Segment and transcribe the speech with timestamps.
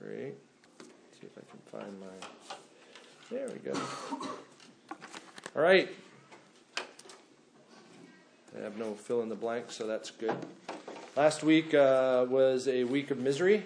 [0.00, 0.34] Great.
[1.20, 2.06] See if I can find my.
[3.30, 3.72] There we go.
[5.56, 5.88] All right.
[8.56, 10.36] I have no fill in the blank, so that's good.
[11.16, 13.64] Last week uh, was a week of misery,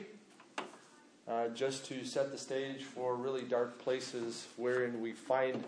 [1.28, 5.64] uh, just to set the stage for really dark places wherein we find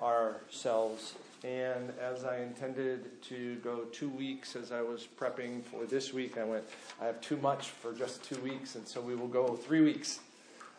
[0.00, 1.14] ourselves.
[1.44, 6.38] And as I intended to go two weeks, as I was prepping for this week,
[6.38, 6.64] I went,
[7.02, 10.20] I have too much for just two weeks, and so we will go three weeks.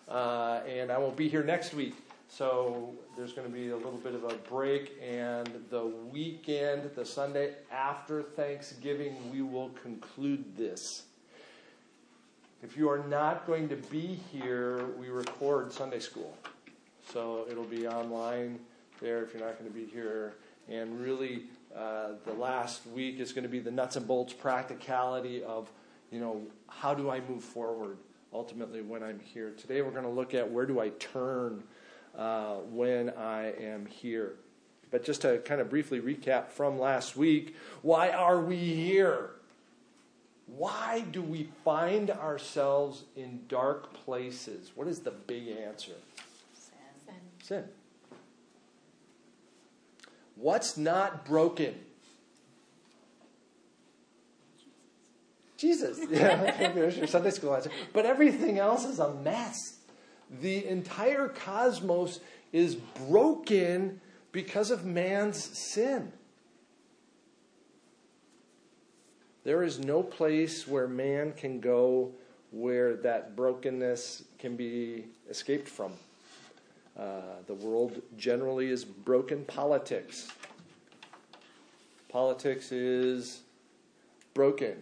[0.09, 1.93] Uh, and I won't be here next week.
[2.29, 7.05] So there's going to be a little bit of a break, and the weekend, the
[7.05, 11.03] Sunday after Thanksgiving, we will conclude this.
[12.63, 16.35] If you are not going to be here, we record Sunday school.
[17.13, 18.57] So it'll be online
[18.99, 20.33] there if you're not going to be here.
[20.69, 21.43] And really,
[21.75, 25.71] uh, the last week is going to be the nuts and bolts practicality of,
[26.11, 27.97] you know, how do I move forward
[28.33, 29.51] ultimately when I'm here.
[29.51, 31.63] Today we're going to look at where do I turn
[32.17, 34.35] uh, when I am here.
[34.91, 39.31] But just to kind of briefly recap from last week, why are we here?
[40.47, 44.71] Why do we find ourselves in dark places?
[44.75, 45.93] What is the big answer?
[46.53, 47.15] Sin.
[47.41, 47.63] Sin.
[50.35, 51.75] What's not broken?
[55.57, 55.99] Jesus.
[56.09, 57.71] Yeah, your Sunday school answer.
[57.93, 59.77] But everything else is a mess.
[60.41, 62.19] The entire cosmos
[62.51, 66.11] is broken because of man's sin.
[69.43, 72.11] There is no place where man can go
[72.51, 75.93] where that brokenness can be escaped from.
[76.97, 80.31] Uh, the world generally is broken politics.
[82.07, 83.41] Politics is
[84.33, 84.81] broken.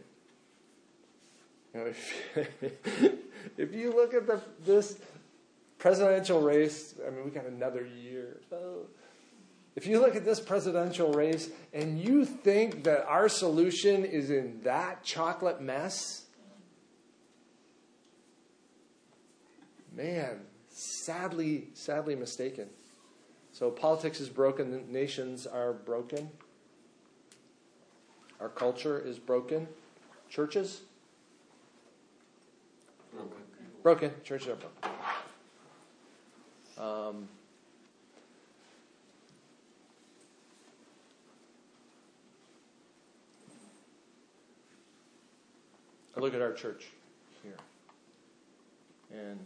[1.74, 1.86] You know,
[2.36, 3.14] if,
[3.58, 5.00] if you look at the, this
[5.80, 8.38] presidential race, I mean, we got another year.
[9.76, 14.62] If you look at this presidential race and you think that our solution is in
[14.64, 16.26] that chocolate mess,
[19.96, 20.42] man,
[20.84, 22.68] sadly, sadly mistaken.
[23.54, 26.30] So politics is broken, nations are broken,
[28.40, 29.68] our culture is broken,
[30.30, 30.82] churches
[33.14, 33.32] Broken.
[33.84, 34.90] broken, churches are broken.
[36.78, 37.30] Um,
[46.16, 46.88] look at our church
[47.44, 47.58] here,
[49.12, 49.40] and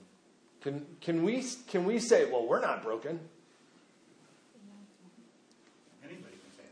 [0.68, 3.22] can can we can we say, well, we're not broken?
[6.04, 6.64] Anybody can say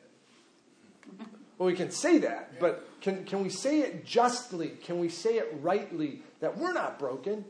[1.18, 1.28] that.
[1.58, 4.72] Well, we can say that, but can can we say it justly?
[4.84, 7.46] Can we say it rightly that we're not broken?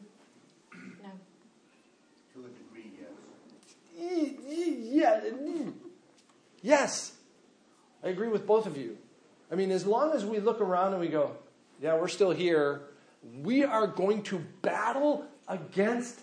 [1.01, 1.09] No.
[2.35, 3.09] To a degree, yes.
[3.97, 5.21] Y- y- Yeah.
[6.61, 7.13] Yes.
[8.03, 8.97] I agree with both of you.
[9.51, 11.37] I mean, as long as we look around and we go,
[11.81, 12.83] yeah, we're still here,
[13.41, 16.19] we are going to battle against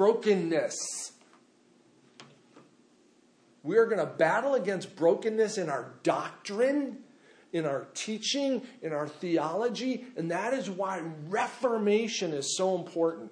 [0.00, 1.12] brokenness.
[3.62, 7.00] We are going to battle against brokenness in our doctrine,
[7.52, 13.30] in our teaching, in our theology, and that is why reformation is so important.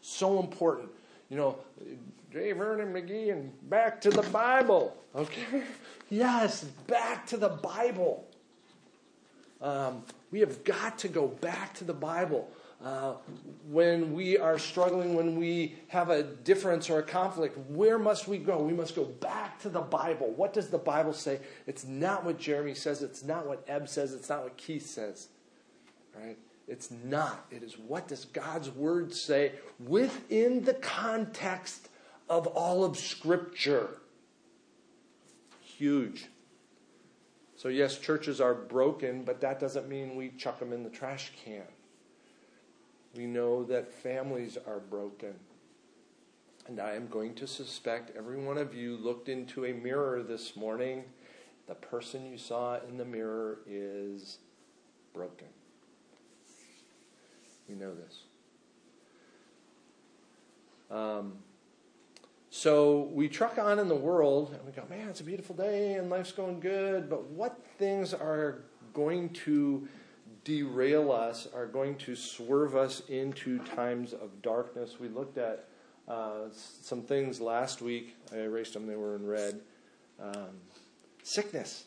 [0.00, 0.90] So important.
[1.28, 1.58] You know,
[2.32, 2.52] J.
[2.52, 4.96] Vernon McGee and back to the Bible.
[5.12, 5.64] Okay?
[6.08, 8.28] Yes, back to the Bible.
[9.62, 12.50] Um, we have got to go back to the Bible.
[12.82, 13.14] Uh,
[13.70, 18.38] when we are struggling, when we have a difference or a conflict, where must we
[18.38, 18.60] go?
[18.60, 20.32] We must go back to the Bible.
[20.34, 21.38] What does the Bible say?
[21.68, 23.02] It's not what Jeremy says.
[23.02, 24.12] It's not what Eb says.
[24.12, 25.28] It's not what Keith says.
[26.18, 26.36] Right?
[26.66, 27.46] It's not.
[27.52, 31.88] It is what does God's Word say within the context
[32.28, 33.98] of all of Scripture.
[35.60, 36.26] Huge.
[37.54, 41.30] So, yes, churches are broken, but that doesn't mean we chuck them in the trash
[41.44, 41.62] can.
[43.14, 45.34] We know that families are broken.
[46.66, 50.56] And I am going to suspect every one of you looked into a mirror this
[50.56, 51.04] morning.
[51.66, 54.38] The person you saw in the mirror is
[55.12, 55.48] broken.
[57.68, 58.22] We know this.
[60.90, 61.34] Um,
[62.50, 65.94] so we truck on in the world and we go, man, it's a beautiful day
[65.94, 69.88] and life's going good, but what things are going to
[70.44, 74.96] derail us, are going to swerve us into times of darkness?
[74.98, 75.68] We looked at
[76.08, 78.16] uh, some things last week.
[78.32, 79.60] I erased them, they were in red.
[80.20, 80.60] Um,
[81.22, 81.84] sickness.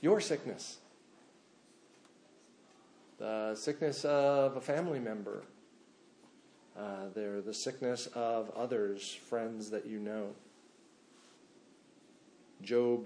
[0.00, 0.78] Your sickness.
[3.18, 5.44] the sickness of a family member.
[6.78, 10.30] Uh, they're the sickness of others, friends that you know.
[12.62, 13.04] Job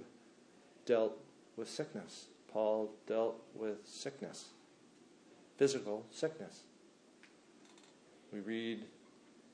[0.87, 1.19] dealt
[1.59, 2.27] with sickness.
[2.53, 4.47] Paul dealt with sickness,
[5.59, 6.61] physical sickness.
[8.33, 8.85] We read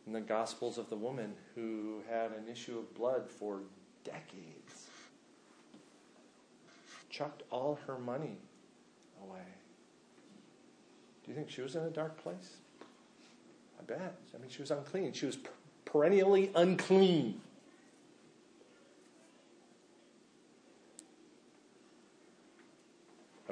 [0.07, 3.61] in the Gospels of the woman who had an issue of blood for
[4.05, 4.89] decades,
[7.09, 8.37] chucked all her money
[9.23, 9.47] away.
[11.25, 12.57] Do you think she was in a dark place?
[13.81, 14.15] I bet.
[14.35, 15.13] I mean, she was unclean.
[15.15, 15.39] She was
[15.85, 17.41] perennially unclean.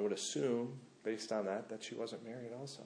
[0.02, 2.82] Would assume, based on that, that she wasn't married also.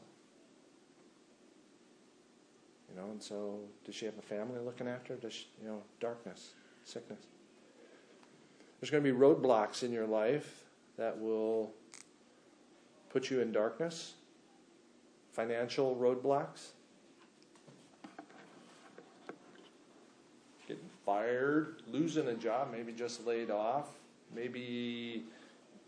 [2.90, 5.20] You know, and so does she have a family looking after her?
[5.20, 6.52] Does she, you know, darkness,
[6.86, 7.20] sickness.
[8.80, 10.64] There's going to be roadblocks in your life
[10.96, 11.72] that will
[13.10, 14.14] put you in darkness,
[15.32, 16.68] financial roadblocks,
[20.68, 23.88] getting fired, losing a job, maybe just laid off,
[24.34, 25.24] maybe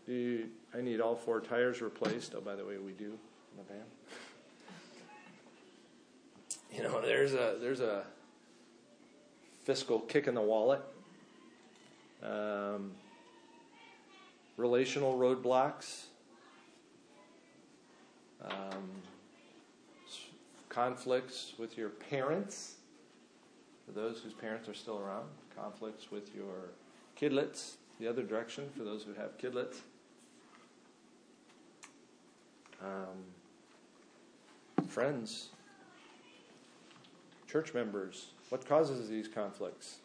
[0.09, 2.33] dude, I need all four tires replaced.
[2.35, 3.83] Oh, by the way, we do in the van.
[6.71, 8.03] You know, there's a there's a
[9.63, 10.81] fiscal kick in the wallet.
[12.23, 12.91] Um,
[14.55, 16.03] relational roadblocks.
[18.45, 18.89] Um,
[20.69, 22.75] conflicts with your parents,
[23.85, 25.25] for those whose parents are still around,
[25.55, 26.69] conflicts with your
[27.19, 29.77] kidlets, the other direction for those who have kidlets.
[32.81, 33.25] Um,
[34.87, 35.49] friends,
[37.47, 38.27] church members.
[38.49, 39.97] What causes these conflicts?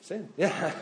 [0.00, 0.28] Sin.
[0.36, 0.72] Yeah.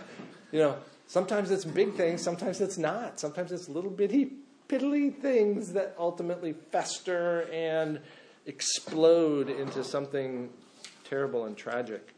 [0.52, 0.76] You know,
[1.06, 3.20] sometimes it's big things, sometimes it's not.
[3.20, 4.32] Sometimes it's little bitty,
[4.68, 8.00] piddly things that ultimately fester and
[8.46, 10.50] explode into something
[11.04, 12.14] terrible and tragic.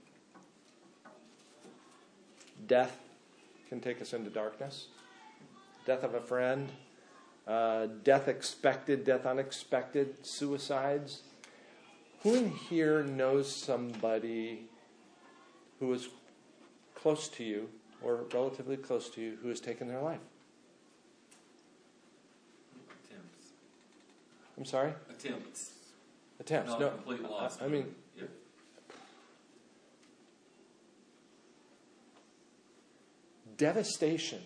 [2.67, 2.99] Death
[3.69, 4.87] can take us into darkness.
[5.85, 6.71] Death of a friend,
[7.47, 11.23] uh, death expected, death unexpected, suicides.
[12.23, 14.67] Who in here knows somebody
[15.81, 16.09] who is
[16.95, 17.69] close to you
[18.01, 20.21] or relatively close to you who has taken their life?
[23.05, 23.49] Attempts.
[24.57, 24.93] I'm sorry?
[25.11, 25.73] Attempts.
[26.39, 26.71] Attempts.
[26.71, 27.61] Not no, complete loss.
[27.61, 28.25] I, I mean, yeah.
[33.57, 34.41] devastation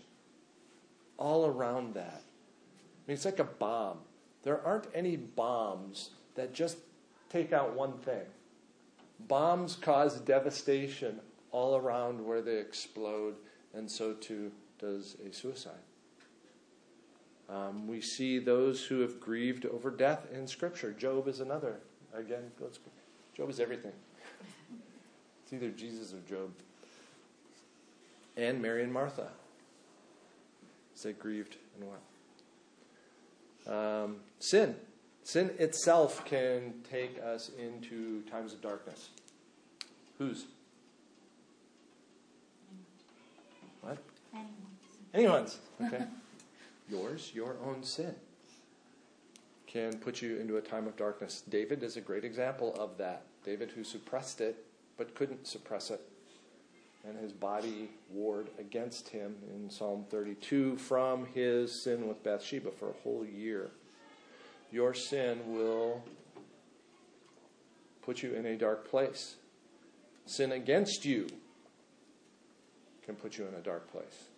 [1.19, 2.23] all around that.
[2.23, 3.99] I mean, it's like a bomb.
[4.43, 6.79] There aren't any bombs that just
[7.31, 8.27] take out one thing.
[9.29, 11.21] Bombs cause devastation
[11.51, 13.35] all around where they explode,
[13.75, 15.73] and so too does a suicide.
[17.49, 20.93] Um, we see those who have grieved over death in Scripture.
[20.93, 21.77] Job is another.
[22.13, 22.51] Again,
[23.35, 23.93] Job is everything.
[25.45, 26.51] It's either Jesus or Job.
[28.37, 29.29] And Mary and Martha.
[30.97, 31.89] Say grieved and
[33.67, 33.73] what?
[33.73, 34.75] Um, sin.
[35.23, 39.11] Sin itself can take us into times of darkness.
[40.19, 40.47] Whose?
[43.83, 43.99] What?
[45.13, 45.59] Anyone's.
[45.79, 45.95] Anyone's.
[45.95, 46.05] Okay.
[46.89, 48.15] Yours, your own sin
[49.67, 51.43] can put you into a time of darkness.
[51.47, 53.25] David is a great example of that.
[53.45, 54.65] David, who suppressed it
[54.97, 56.01] but couldn't suppress it,
[57.07, 62.91] and his body warred against him in Psalm 32 from his sin with Bathsheba for
[62.91, 63.71] a whole year.
[64.73, 66.03] Your sin will
[68.03, 69.37] put you in a dark place.
[70.27, 71.29] Sin against you
[73.05, 74.29] can put you in a dark place.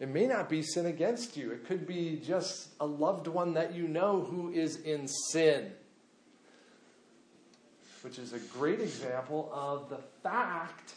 [0.00, 1.52] It may not be sin against you.
[1.52, 5.70] It could be just a loved one that you know who is in sin.
[8.02, 10.94] Which is a great example of the fact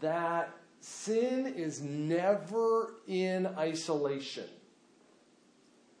[0.00, 0.50] that
[0.80, 4.48] sin is never in isolation.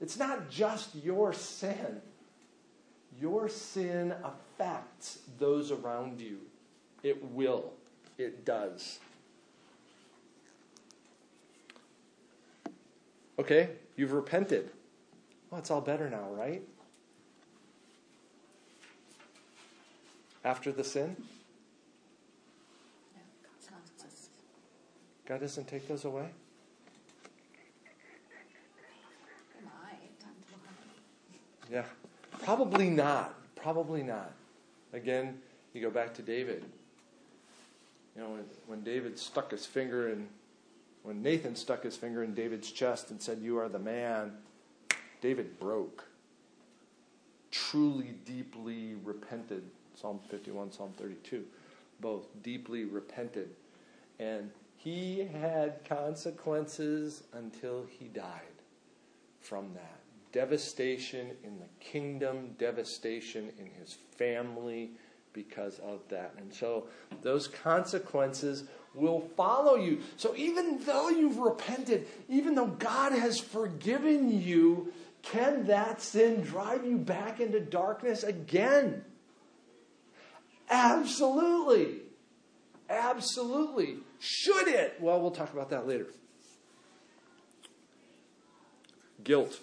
[0.00, 2.00] It's not just your sin,
[3.20, 6.38] your sin affects those around you.
[7.02, 7.72] It will,
[8.18, 8.98] it does.
[13.38, 14.70] Okay, you've repented.
[15.50, 16.62] Well, it's all better now, right?
[20.44, 21.16] After the sin?
[25.26, 26.28] God doesn't take those away?
[31.70, 31.84] Yeah.
[32.42, 33.34] Probably not.
[33.56, 34.32] Probably not.
[34.92, 35.38] Again,
[35.72, 36.62] you go back to David.
[38.14, 40.28] You know, when, when David stuck his finger in
[41.04, 44.32] when Nathan stuck his finger in David's chest and said, You are the man,
[45.20, 46.04] David broke.
[47.50, 49.64] Truly, deeply repented.
[49.94, 51.44] Psalm 51, Psalm 32.
[52.00, 53.50] Both deeply repented.
[54.18, 58.40] And he had consequences until he died
[59.40, 60.00] from that.
[60.32, 64.90] Devastation in the kingdom, devastation in his family
[65.32, 66.34] because of that.
[66.38, 66.86] And so
[67.22, 70.00] those consequences will follow you.
[70.16, 76.84] So even though you've repented, even though God has forgiven you, can that sin drive
[76.84, 79.04] you back into darkness again?
[80.70, 82.00] Absolutely.
[82.88, 83.98] Absolutely.
[84.20, 84.96] Should it?
[85.00, 86.06] Well, we'll talk about that later.
[89.22, 89.60] Guilt.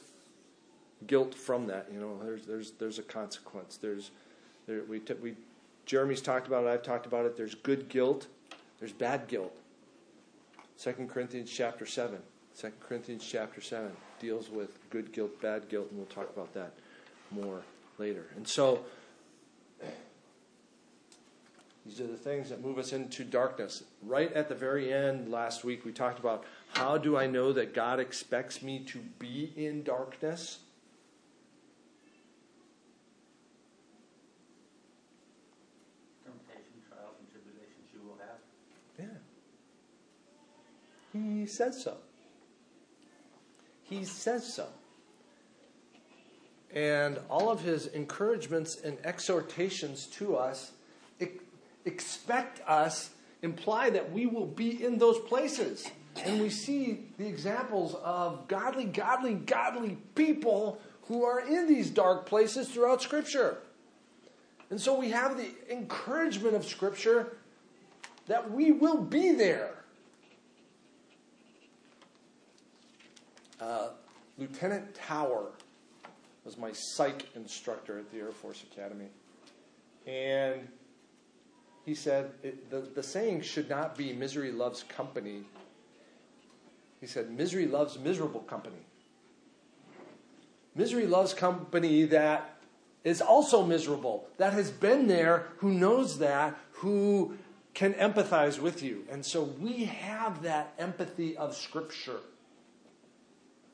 [1.07, 3.77] Guilt from that, you know, there's there's there's a consequence.
[3.77, 4.11] There's
[4.67, 5.33] there, we t- we
[5.87, 7.35] Jeremy's talked about it, I've talked about it.
[7.35, 8.27] There's good guilt,
[8.79, 9.51] there's bad guilt.
[10.79, 12.19] 2 Corinthians chapter 7.
[12.59, 16.73] 2 Corinthians chapter 7 deals with good guilt, bad guilt, and we'll talk about that
[17.31, 17.61] more
[17.97, 18.25] later.
[18.35, 18.83] And so
[21.85, 23.83] these are the things that move us into darkness.
[24.03, 27.73] Right at the very end last week, we talked about how do I know that
[27.73, 30.59] God expects me to be in darkness?
[36.23, 38.39] Temptation, trials, and tribulations you will have.
[41.13, 41.39] Yeah.
[41.39, 41.97] He says so.
[43.83, 44.67] He says so.
[46.73, 50.71] And all of his encouragements and exhortations to us
[51.85, 53.11] expect us,
[53.41, 55.89] imply that we will be in those places.
[56.23, 62.25] And we see the examples of godly, godly, godly people who are in these dark
[62.25, 63.57] places throughout Scripture.
[64.69, 67.37] And so we have the encouragement of Scripture
[68.27, 69.73] that we will be there.
[73.59, 73.89] Uh,
[74.37, 75.51] Lieutenant Tower
[76.45, 79.07] was my psych instructor at the Air Force Academy.
[80.07, 80.67] And
[81.85, 85.43] he said it, the, the saying should not be misery loves company.
[86.99, 88.85] He said misery loves miserable company.
[90.75, 92.57] Misery loves company that
[93.03, 97.35] is also miserable, that has been there, who knows that, who
[97.73, 99.03] can empathize with you.
[99.09, 102.19] And so we have that empathy of Scripture,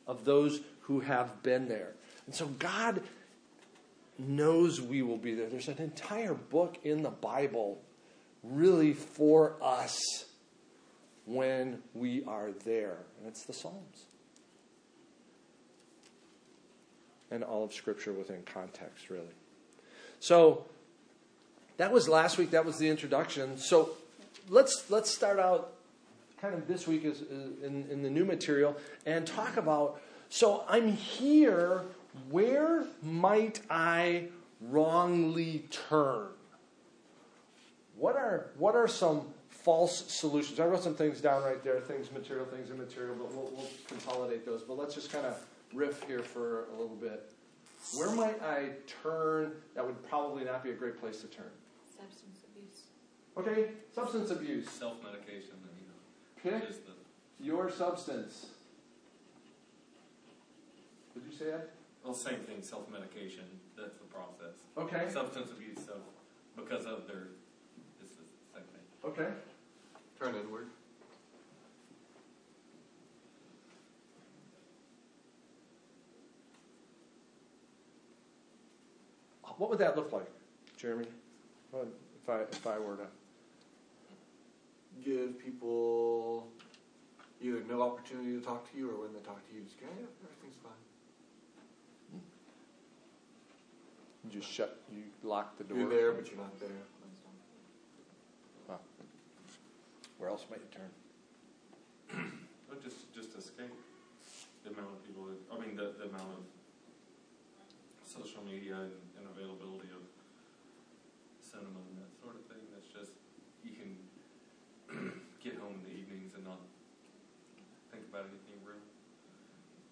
[0.08, 1.94] of those who have been there.
[2.26, 3.02] And so God
[4.18, 5.48] knows we will be there.
[5.48, 7.82] There's an entire book in the Bible
[8.50, 10.26] really for us
[11.26, 12.98] when we are there.
[13.20, 14.06] And it's the Psalms.
[17.30, 19.26] And all of Scripture within context, really.
[20.20, 20.66] So
[21.78, 22.52] that was last week.
[22.52, 23.58] That was the introduction.
[23.58, 23.92] So
[24.50, 25.74] let's let's start out
[26.42, 27.22] kind of this week is,
[27.64, 30.02] in, in the new material and talk about.
[30.30, 31.84] So I'm here.
[32.30, 34.30] Where might I
[34.62, 36.30] wrongly turn?
[37.98, 40.60] What are what are some false solutions?
[40.60, 44.46] I wrote some things down right there, things material, things immaterial, but we'll, we'll consolidate
[44.46, 44.62] those.
[44.64, 45.36] But let's just kind of
[45.74, 47.32] riff here for a little bit.
[47.96, 48.70] Where might I
[49.04, 51.52] turn that would probably not be a great place to turn?
[51.96, 52.84] Substance abuse.
[53.38, 54.70] Okay, substance abuse.
[54.70, 58.48] Self medication, you know, Okay, the your substance.
[61.14, 61.70] Did you say that?
[62.04, 62.62] well, same thing.
[62.62, 63.44] Self medication.
[63.78, 64.58] That's the process.
[64.78, 65.94] Okay, Substance abuse, so
[66.56, 67.28] because of their,
[68.02, 68.24] it's the
[68.54, 68.82] same thing.
[69.08, 69.28] Okay.
[70.20, 70.68] Turn inward.
[79.58, 80.30] What would that look like,
[80.78, 81.08] Jeremy?
[81.72, 81.88] What-
[82.24, 83.08] If I if I were to
[85.04, 86.48] give people
[87.42, 89.86] either no opportunity to talk to you or when they talk to you, just go,
[89.88, 90.72] yeah, everything's fine.
[92.12, 92.20] Hmm.
[94.26, 95.78] you just shut, you lock the door.
[95.78, 96.70] You're there, but you're not there.
[100.18, 100.92] Where else might you turn?
[102.70, 103.74] But oh, just just escape
[104.66, 105.30] the amount of people.
[105.30, 106.44] That, I mean, the, the amount of
[108.02, 110.02] social media and, and availability of
[111.38, 112.66] cinema and that sort of thing.
[112.74, 113.14] That's just
[113.62, 113.92] you can
[115.46, 116.66] get home in the evenings and not
[117.94, 118.82] think about anything real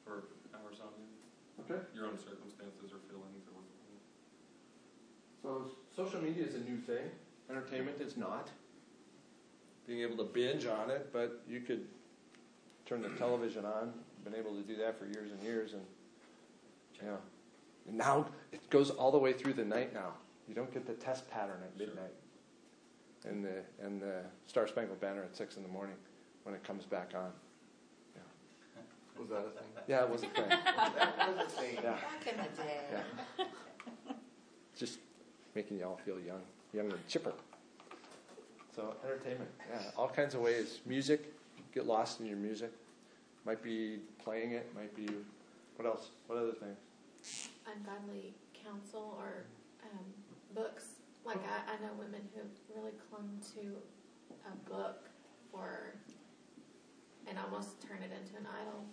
[0.01, 0.25] for
[0.57, 1.15] hours on end.
[1.61, 1.79] Okay.
[1.93, 3.61] Your own circumstances or feelings or.
[3.61, 3.69] Whatever.
[5.45, 7.13] So social media is a new thing.
[7.49, 8.49] Entertainment is not.
[9.87, 11.85] Being able to binge on it, but you could
[12.85, 13.93] turn the television on.
[14.23, 15.83] Been able to do that for years and years, and
[17.03, 17.17] yeah.
[17.87, 19.93] And now it goes all the way through the night.
[19.93, 20.13] Now
[20.47, 21.85] you don't get the test pattern at Sure.
[21.87, 22.13] midnight,
[23.25, 25.95] and the and the Star Spangled Banner at six in the morning
[26.43, 27.31] when it comes back on.
[28.15, 28.21] Yeah.
[29.21, 29.67] Was that a thing?
[29.87, 30.49] Yeah, it was a thing.
[30.49, 31.75] That was a thing.
[31.75, 32.79] Yeah, Back in the day.
[32.91, 33.45] yeah.
[34.75, 34.97] Just
[35.53, 36.41] making y'all feel young,
[36.73, 37.33] young and chipper.
[38.75, 40.79] So entertainment, yeah, all kinds of ways.
[40.85, 41.33] Music,
[41.73, 42.71] get lost in your music.
[43.45, 44.69] Might be playing it.
[44.75, 45.07] Might be
[45.77, 46.09] what else?
[46.27, 46.77] What other things?
[47.65, 49.45] ungodly counsel or
[49.83, 50.05] um,
[50.53, 50.85] books.
[51.25, 52.41] Like I, I know women who
[52.75, 53.77] really clung to
[54.51, 55.09] a book
[55.51, 55.93] for
[57.27, 58.85] and almost turn it into an idol.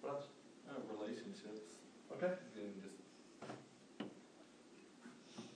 [0.00, 0.24] What else?
[0.68, 2.32] Uh, relationships, Okay.
[2.56, 2.96] and just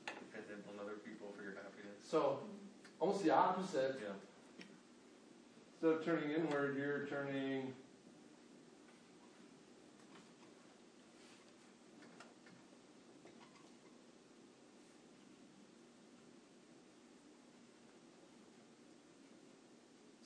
[0.06, 2.03] dependent on other people for your happiness.
[2.14, 2.38] So
[3.00, 4.00] almost the opposite.
[4.00, 4.12] Yeah.
[5.82, 7.72] Instead of turning inward, you're turning.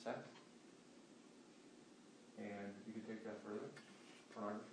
[0.03, 0.19] Sex.
[2.37, 2.47] And
[2.85, 3.65] you can take that further.
[4.35, 4.68] Pornography.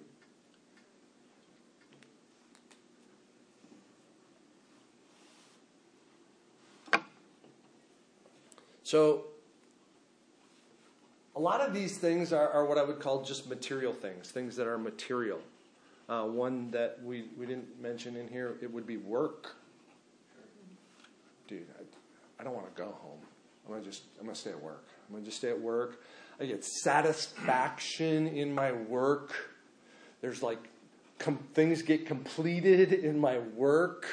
[8.87, 9.25] So
[11.35, 14.55] a lot of these things are, are what I would call just material things, things
[14.55, 15.41] that are material.
[16.09, 19.57] Uh, one that we, we didn't mention in here, it would be work.
[21.49, 21.83] Dude, I,
[22.41, 23.19] I don't want to go home.
[23.67, 24.87] I'm gonna just I'm gonna stay at work.
[25.09, 26.01] I'm gonna just stay at work.
[26.41, 29.33] I get satisfaction in my work.
[30.21, 30.63] There's like
[31.19, 34.07] com- things get completed in my work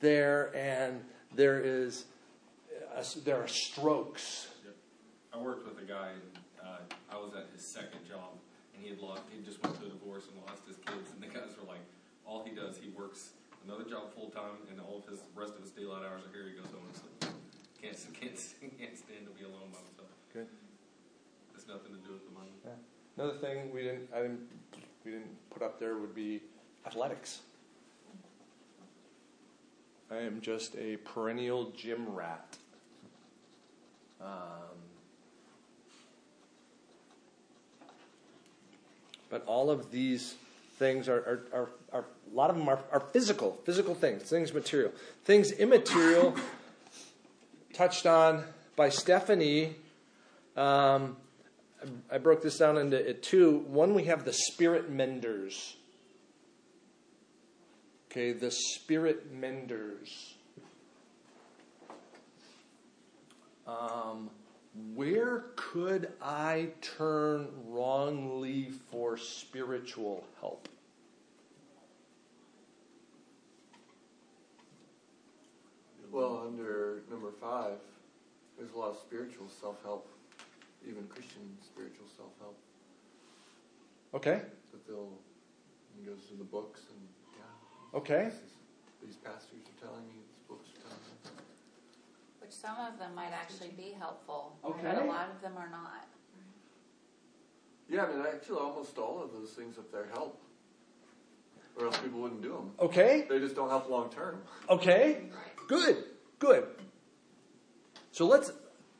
[0.00, 1.00] there, and
[1.34, 2.04] there is
[2.96, 4.48] uh, there are strokes.
[4.64, 4.76] Yep.
[5.34, 8.36] I worked with a guy, and uh, I was at his second job,
[8.74, 9.22] and he had lost.
[9.30, 11.10] He just went through a divorce and lost his kids.
[11.12, 11.82] And the guys were like,
[12.26, 13.32] all he does, he works
[13.64, 16.48] another job full time, and all of his rest of his daylight hours are here.
[16.48, 17.32] He goes home and sleeps.
[17.80, 18.38] Can't can't
[18.78, 20.12] can't stand to be alone by himself.
[20.32, 20.48] Good.
[21.54, 22.52] It's nothing to do with the money.
[23.16, 24.40] Another thing we didn't, I didn't,
[25.04, 26.40] we didn't put up there would be
[26.86, 27.40] athletics.
[30.10, 32.56] I am just a perennial gym rat.
[34.24, 34.76] Um,
[39.30, 40.34] but all of these
[40.78, 44.52] things are, are, are, are a lot of them are, are physical, physical things, things
[44.52, 44.92] material.
[45.24, 46.34] Things immaterial,
[47.72, 48.44] touched on
[48.76, 49.76] by Stephanie.
[50.56, 51.16] Um,
[52.10, 53.64] I broke this down into two.
[53.68, 55.76] One, we have the spirit menders.
[58.10, 60.34] Okay, the spirit menders.
[63.72, 64.30] Um,
[64.94, 70.68] where could I turn wrongly for spiritual help?
[76.10, 77.78] Well, under number five,
[78.58, 80.08] there's a lot of spiritual self help,
[80.86, 82.56] even Christian spiritual self help
[84.14, 85.12] Okay, that they'll.
[85.98, 87.00] He goes to the books and
[87.36, 87.98] yeah.
[87.98, 88.26] okay.
[88.28, 88.56] is-
[89.04, 91.12] These pastors are telling me, these books are telling me.
[92.40, 96.06] Which some of them might actually be helpful, but a lot of them are not.
[97.88, 100.40] Yeah, I mean, actually, almost all of those things up there help,
[101.76, 102.70] or else people wouldn't do them.
[102.80, 104.42] Okay, They just don't help long term.
[104.68, 105.22] okay.
[105.68, 106.04] Good,
[106.38, 106.66] good.
[108.10, 108.52] So let's,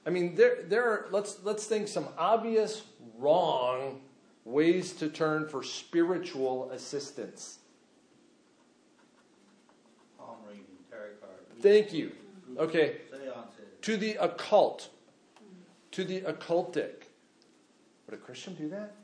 [0.07, 2.83] I mean, there, there are, let's, let's think some obvious
[3.19, 4.01] wrong
[4.45, 7.59] ways to turn for spiritual assistance.
[10.19, 11.33] Palm reading, tarot card.
[11.61, 12.12] Thank you.
[12.59, 13.12] Okay, Seances.
[13.83, 14.88] To the occult,
[15.90, 17.09] to the occultic.
[18.07, 18.95] Would a Christian do that?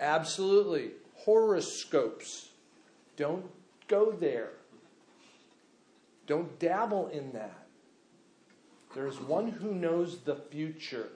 [0.00, 0.92] Absolutely.
[1.14, 2.50] Horoscopes.
[3.16, 3.46] Don't
[3.88, 4.50] go there.
[6.26, 7.66] Don't dabble in that.
[8.94, 11.08] There's one who knows the future.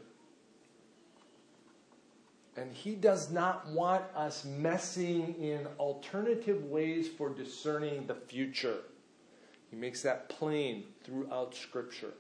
[2.57, 8.79] And he does not want us messing in alternative ways for discerning the future.
[9.71, 12.13] He makes that plain throughout Scripture.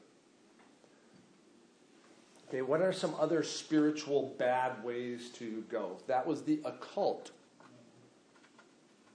[2.51, 5.99] Okay, what are some other spiritual bad ways to go?
[6.09, 7.31] That was the occult.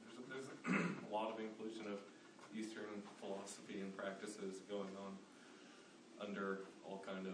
[0.08, 2.00] There's a, there's a lot of inclusion of
[2.58, 2.86] Eastern
[3.20, 7.34] philosophy and practices going on under all kind of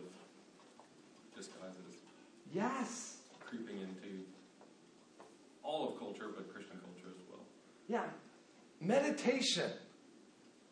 [1.37, 2.01] disguises,
[2.51, 3.17] Yes.
[3.45, 4.23] creeping into
[5.61, 7.45] all of culture, but Christian culture as well.
[7.87, 8.05] Yeah.
[8.79, 9.69] Meditation.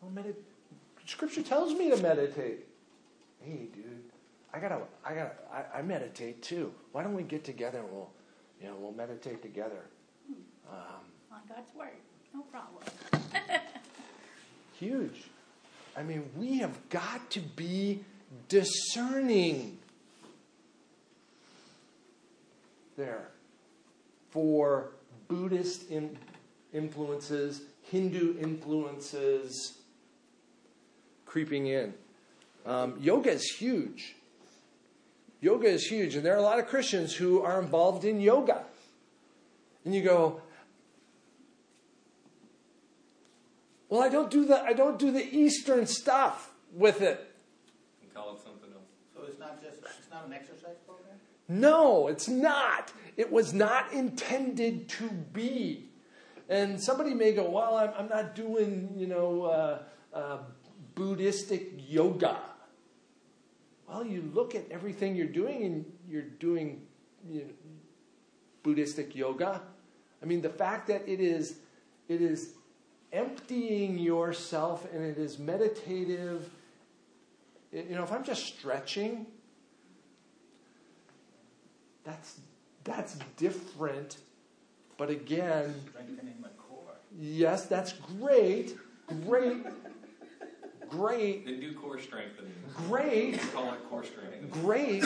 [0.02, 0.34] Well, medit-
[1.06, 2.66] Scripture tells me to meditate.
[3.40, 4.09] Hey, dude,
[4.52, 6.72] I gotta, I gotta, I, I meditate too.
[6.92, 8.10] Why don't we get together and we'll,
[8.60, 9.84] you know, we'll meditate together.
[10.70, 10.76] Um,
[11.32, 11.88] on God's word.
[12.34, 12.82] No problem.
[14.78, 15.24] huge.
[15.96, 18.00] I mean, we have got to be
[18.48, 19.78] discerning
[22.96, 23.28] there
[24.30, 24.90] for
[25.28, 26.16] Buddhist in,
[26.72, 29.78] influences, Hindu influences
[31.26, 31.94] creeping in.
[32.66, 34.14] Um, yoga is huge.
[35.40, 38.64] Yoga is huge, and there are a lot of Christians who are involved in yoga.
[39.84, 40.42] And you go,
[43.88, 47.34] well, I don't do the I don't do the Eastern stuff with it.
[48.02, 48.84] And call it something else.
[49.14, 51.16] So it's not just, it's not an exercise program?
[51.48, 52.92] No, it's not.
[53.16, 55.88] It was not intended to be.
[56.48, 60.38] And somebody may go, well, I'm, I'm not doing, you know, uh, uh,
[60.94, 62.38] Buddhistic yoga.
[63.90, 66.82] Well, you look at everything you're doing and you're doing
[67.28, 67.46] you know,
[68.62, 69.62] Buddhistic yoga.
[70.22, 71.56] I mean, the fact that it is,
[72.08, 72.52] it is
[73.12, 76.48] emptying yourself and it is meditative.
[77.72, 79.26] You know, if I'm just stretching,
[82.04, 82.40] that's
[82.84, 84.18] that's different.
[84.98, 86.94] But again, Strengthening my core.
[87.18, 88.76] yes, that's great,
[89.26, 89.64] great,
[90.90, 92.52] great, Then do core strengthening.
[92.88, 94.50] great, Call it core strengthening.
[94.50, 95.04] great.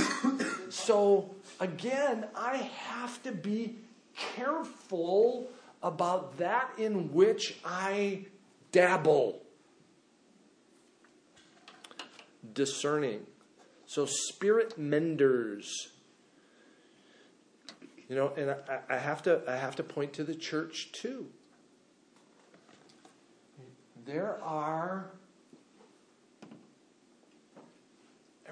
[0.71, 3.77] So again, I have to be
[4.17, 5.49] careful
[5.83, 8.27] about that in which I
[8.73, 9.41] dabble.
[12.53, 13.27] Discerning.
[13.87, 15.89] So spirit menders.
[18.09, 21.27] You know, and I, I have to I have to point to the church too.
[24.05, 25.11] There are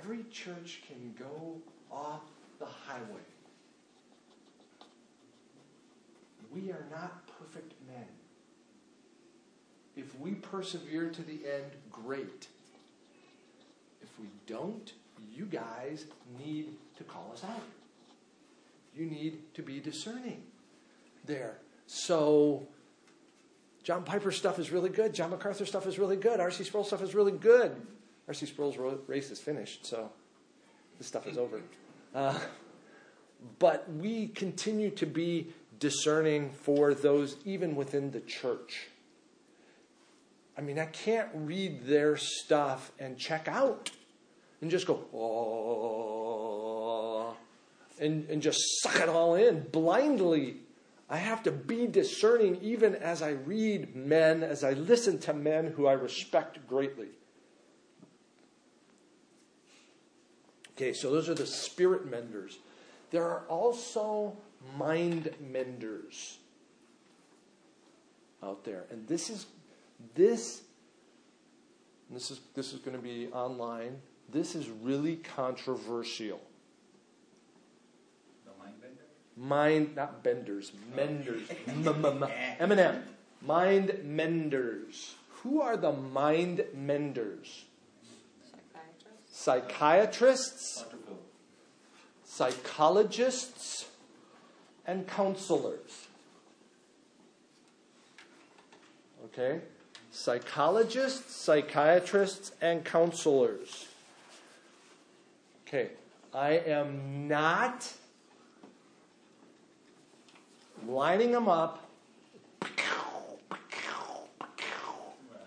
[0.02, 1.56] every church can go
[1.90, 2.22] off
[2.58, 3.20] the highway.
[6.52, 8.06] We are not perfect men.
[9.96, 12.48] If we persevere to the end, great.
[14.02, 14.92] If we don't,
[15.34, 16.06] you guys
[16.38, 17.62] need to call us out.
[18.96, 20.42] You need to be discerning
[21.24, 21.58] there.
[21.86, 22.66] So,
[23.82, 25.14] John Piper stuff is really good.
[25.14, 26.40] John MacArthur stuff is really good.
[26.40, 26.64] R.C.
[26.64, 27.74] Sproul stuff is really good.
[28.28, 28.46] R.C.
[28.46, 30.10] Sproul's ro- race is finished, so
[30.98, 31.60] this stuff is over.
[32.14, 32.38] Uh,
[33.58, 38.88] but we continue to be discerning for those even within the church.
[40.56, 43.90] I mean, I can't read their stuff and check out
[44.60, 46.42] and just go, oh,
[47.98, 50.58] and, and just suck it all in blindly.
[51.08, 55.72] I have to be discerning even as I read men, as I listen to men
[55.76, 57.08] who I respect greatly.
[60.76, 62.58] Okay, so those are the spirit menders.
[63.10, 64.36] There are also
[64.78, 66.38] mind menders
[68.42, 68.84] out there.
[68.90, 69.46] And this is
[70.14, 70.62] this
[72.10, 73.96] this is this is going to be online.
[74.30, 76.40] This is really controversial.
[78.46, 79.04] The mind bender?
[79.36, 81.48] Mind not benders, menders.
[82.58, 83.02] M&M.
[83.42, 85.14] Mind menders.
[85.42, 87.64] Who are the mind menders?
[89.42, 90.84] Psychiatrist?
[90.84, 90.84] Psychiatrists,
[92.24, 93.86] psychologists,
[94.86, 96.06] and counselors.
[99.24, 99.62] Okay?
[100.12, 103.88] Psychologists, psychiatrists, and counselors.
[105.66, 105.90] Okay.
[106.32, 107.92] I am not
[110.86, 111.90] lining them up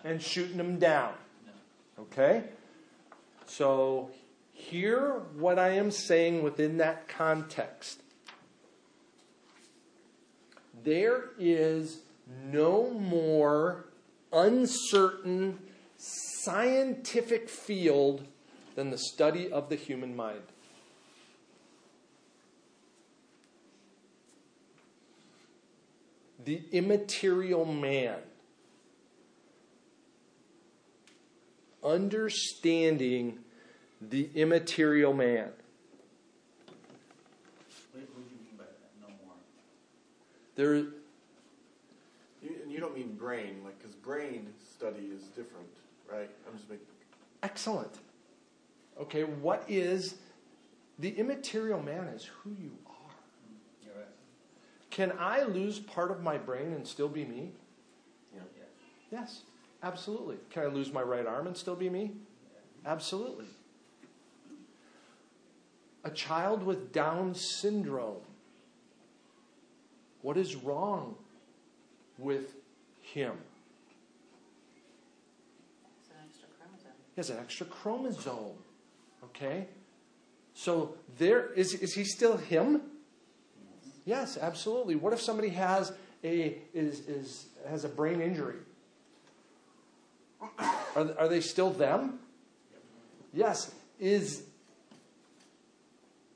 [0.03, 1.13] and shooting them down.
[1.97, 2.43] Okay?
[3.58, 4.10] So,
[4.52, 8.02] hear what I am saying within that context.
[10.84, 12.02] There is
[12.52, 13.86] no more
[14.34, 15.60] uncertain
[15.96, 18.28] scientific field
[18.76, 20.41] than the study of the human mind.
[26.44, 28.18] The immaterial man.
[31.82, 33.44] Understanding
[34.10, 35.50] the immaterial man.
[37.91, 38.91] What, what do you mean by that?
[39.02, 39.36] No more.
[40.56, 40.76] There,
[42.41, 45.68] You, and you don't mean brain, like, because brain study is different,
[46.12, 46.30] right?
[46.48, 46.86] I'm just making.
[47.44, 47.91] excellent.
[49.00, 50.15] Okay, what is
[51.00, 52.94] the immaterial man is who you are.
[53.84, 54.06] You're right.
[54.89, 57.52] Can I lose part of my brain and still be me?
[58.34, 58.44] Yes.
[59.12, 59.41] Yes,
[59.84, 60.38] absolutely.
[60.50, 62.12] Can I lose my right arm and still be me?
[62.86, 63.46] Absolutely.
[66.06, 68.22] A child with Down syndrome.
[70.22, 71.15] What is wrong
[72.18, 72.54] with
[73.02, 73.34] him?
[76.00, 76.91] It's an extra chromosome.
[77.15, 78.58] He has an extra chromosome.
[79.24, 79.68] Okay?
[80.54, 82.82] So there is is he still him?
[84.06, 84.96] Yes, absolutely.
[84.96, 85.91] What if somebody has
[86.24, 88.58] a is is has a brain injury?
[90.96, 92.20] Are, are they still them?
[93.34, 93.74] Yes.
[94.00, 94.44] Is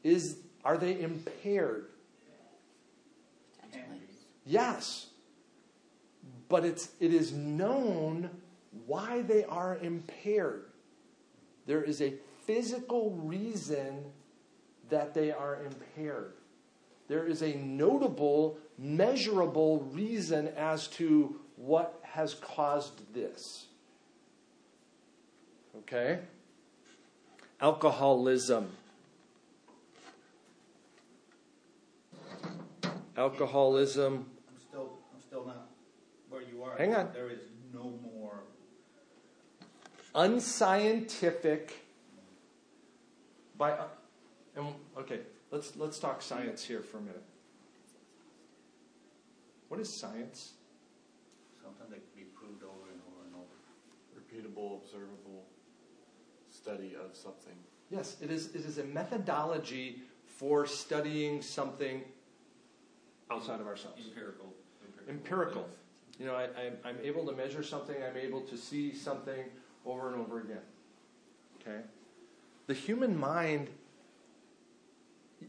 [0.03, 1.88] is are they impaired?
[4.45, 5.07] Yes.
[6.47, 8.29] But it's it is known
[8.88, 10.65] why they are impaired.
[11.65, 14.05] There is a physical reason
[14.89, 16.33] that they are impaired.
[17.07, 23.67] There is a notable, measurable reason as to what has caused this.
[25.79, 26.19] Okay?
[27.62, 28.71] Alcoholism.
[33.19, 34.25] Alcoholism.
[34.49, 35.69] I'm still, I'm still not
[36.29, 36.77] where you are.
[36.77, 37.10] Hang on.
[37.13, 37.41] There is
[37.73, 38.43] no more,
[40.15, 41.86] unscientific
[43.58, 43.77] by
[44.55, 45.19] and okay
[45.51, 47.23] let's let's talk science here for a minute
[49.67, 50.53] what is science
[51.62, 53.55] something that can be proved over and over and over.
[54.17, 55.45] Repeatable, observable
[56.49, 57.53] study of something.
[57.91, 62.03] yes it is it is a methodology for studying something
[63.31, 64.01] outside of ourselves.
[64.07, 64.53] Empirical.
[65.07, 65.67] empirical
[66.19, 66.47] you know I,
[66.85, 69.45] i'm able to measure something i'm able to see something
[69.85, 70.61] over and over again.
[71.61, 71.79] Okay?
[72.67, 73.69] The human mind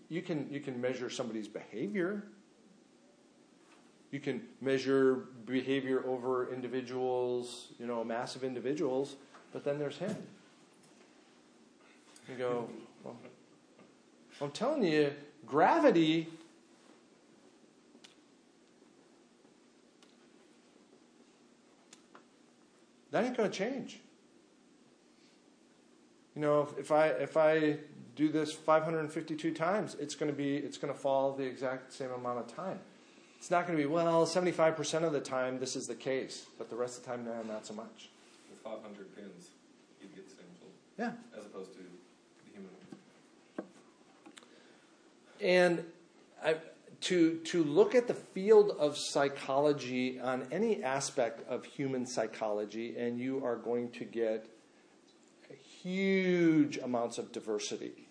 [0.09, 2.25] you can you can measure somebody's behavior.
[4.13, 9.17] You can measure behavior over individuals you know massive individuals
[9.53, 10.17] but then there's him.
[12.29, 12.69] You go
[13.03, 13.17] well,
[14.41, 15.13] i'm telling you
[15.47, 16.29] gravity
[23.11, 24.01] that ain't going to change.
[26.35, 27.77] You know if, if i if i
[28.17, 32.11] do this 552 times it's going to be it's going to fall the exact same
[32.11, 32.79] amount of time.
[33.39, 36.71] It's not going to be well 75% of the time this is the case but
[36.71, 38.11] the rest of the time no, not so much.
[38.51, 39.49] With 500 pins,
[40.01, 40.73] you'd get the same result.
[40.99, 41.39] Yeah.
[41.39, 41.85] As opposed to the
[42.53, 42.71] human.
[45.41, 45.85] and
[46.45, 46.57] I,
[47.03, 53.19] to to look at the field of psychology on any aspect of human psychology and
[53.19, 54.47] you are going to get
[55.83, 58.09] huge amounts of diversity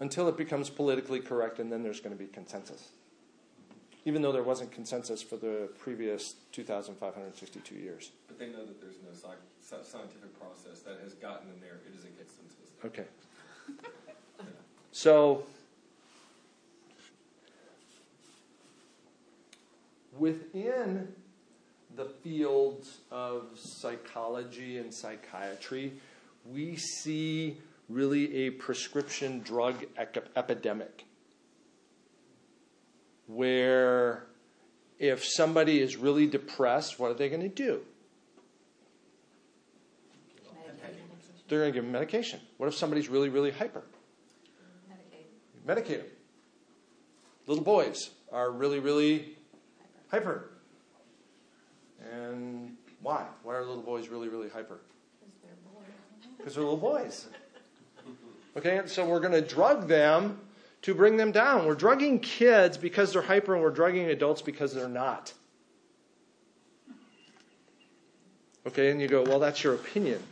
[0.00, 2.90] until it becomes politically correct and then there's going to be consensus
[4.04, 8.96] even though there wasn't consensus for the previous 2562 years But they know that there's
[9.04, 11.80] no sci- sci- scientific process that has gotten them there.
[11.86, 12.72] It is a consensus.
[12.84, 13.04] Okay.
[14.90, 15.44] So,
[20.18, 21.08] within
[21.96, 25.92] the fields of psychology and psychiatry,
[26.44, 27.56] we see
[27.88, 29.84] really a prescription drug
[30.36, 31.04] epidemic
[33.26, 34.24] where
[34.98, 37.80] if somebody is really depressed, what are they going to do?
[41.48, 42.40] They're going to give them medication.
[42.58, 43.82] What if somebody's really, really hyper?
[45.66, 45.66] Medicaid.
[45.66, 46.06] medicate them.
[47.46, 49.37] Little boys are really, really
[50.10, 50.50] hyper.
[52.12, 53.26] And why?
[53.42, 54.80] Why are little boys really, really hyper?
[55.20, 55.86] Because they're bored.
[56.36, 57.26] Because they're little boys.
[58.56, 60.40] Okay, so we're going to drug them
[60.82, 61.66] to bring them down.
[61.66, 65.32] We're drugging kids because they're hyper, and we're drugging adults because they're not.
[68.66, 70.22] Okay, and you go, well, that's your opinion.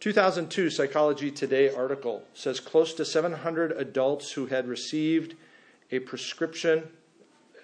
[0.00, 5.34] 2002 Psychology Today article says close to 700 adults who had received
[5.90, 6.84] a prescription,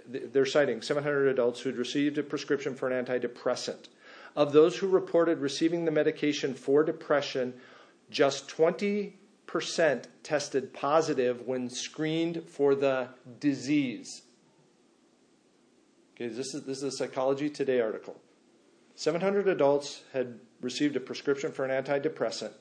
[0.07, 3.89] they're citing 700 adults who had received a prescription for an antidepressant.
[4.37, 7.55] Of those who reported receiving the medication for depression,
[8.11, 9.13] just 20%
[10.23, 14.23] tested positive when screened for the disease.
[16.15, 18.21] Okay, this is, this is a Psychology Today article.
[18.97, 22.53] 700 adults had received a prescription for an antidepressant.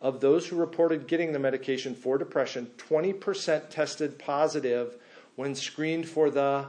[0.00, 4.96] Of those who reported getting the medication for depression, 20% tested positive
[5.38, 6.66] when screened for the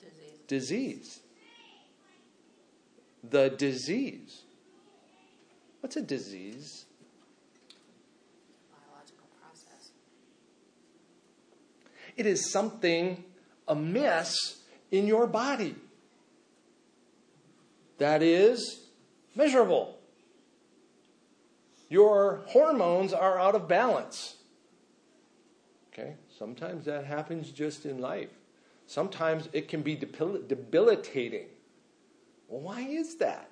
[0.00, 0.40] Disease.
[0.48, 1.20] disease.
[3.28, 4.40] The disease.
[5.80, 6.86] What's a disease?
[8.72, 9.90] Biological process.
[12.16, 13.22] It is something
[13.68, 15.74] amiss in your body
[17.98, 18.86] that is
[19.34, 19.98] measurable.
[21.90, 24.36] Your hormones are out of balance.
[25.92, 26.14] Okay?
[26.38, 28.28] Sometimes that happens just in life.
[28.86, 31.46] Sometimes it can be debil- debilitating.
[32.48, 33.50] Well, why is that?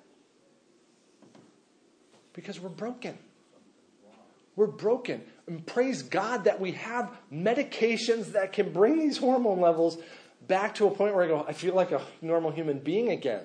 [2.33, 3.17] Because we're broken.
[4.55, 5.23] We're broken.
[5.47, 9.97] And praise God that we have medications that can bring these hormone levels
[10.47, 13.43] back to a point where I go, I feel like a normal human being again.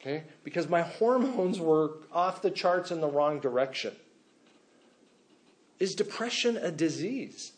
[0.00, 0.24] Okay?
[0.42, 3.94] Because my hormones were off the charts in the wrong direction.
[5.78, 7.52] Is depression a disease?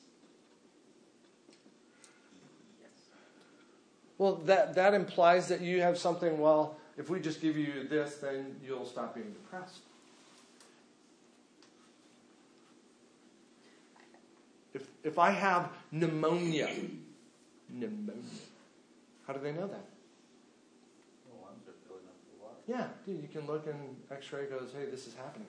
[4.16, 8.16] Well, that, that implies that you have something, well, if we just give you this,
[8.16, 9.80] then you'll stop being depressed.
[14.72, 16.68] If, if I have pneumonia,
[17.68, 18.14] pneumonia,
[19.26, 19.84] how do they know that?
[21.26, 22.54] The lungs are filling up with water.
[22.66, 25.48] Yeah, dude, you can look and x-ray goes, hey, this is happening.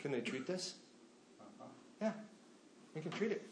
[0.00, 0.74] Can they treat this?
[2.00, 2.12] Yeah,
[2.94, 3.42] we can treat it.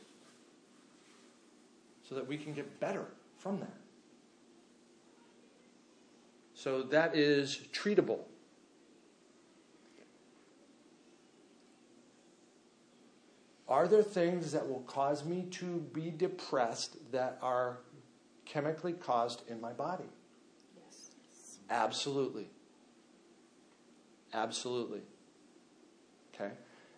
[2.09, 3.05] So that we can get better
[3.37, 3.75] from that.
[6.55, 8.21] So that is treatable.
[13.69, 17.81] Are there things that will cause me to be depressed that are
[18.47, 20.09] chemically caused in my body?
[20.75, 21.11] Yes.
[21.69, 22.49] Absolutely.
[24.33, 25.03] Absolutely.
[26.35, 26.53] Okay?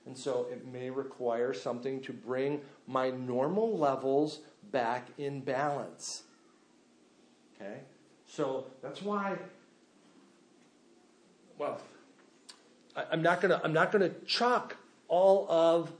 [0.06, 4.40] And so it may require something to bring my normal levels
[4.72, 6.22] back in balance.
[7.54, 7.80] Okay?
[8.26, 9.36] So that's why,
[11.58, 11.80] well,
[12.96, 14.76] I, I'm not gonna I'm not gonna chalk
[15.08, 15.92] all of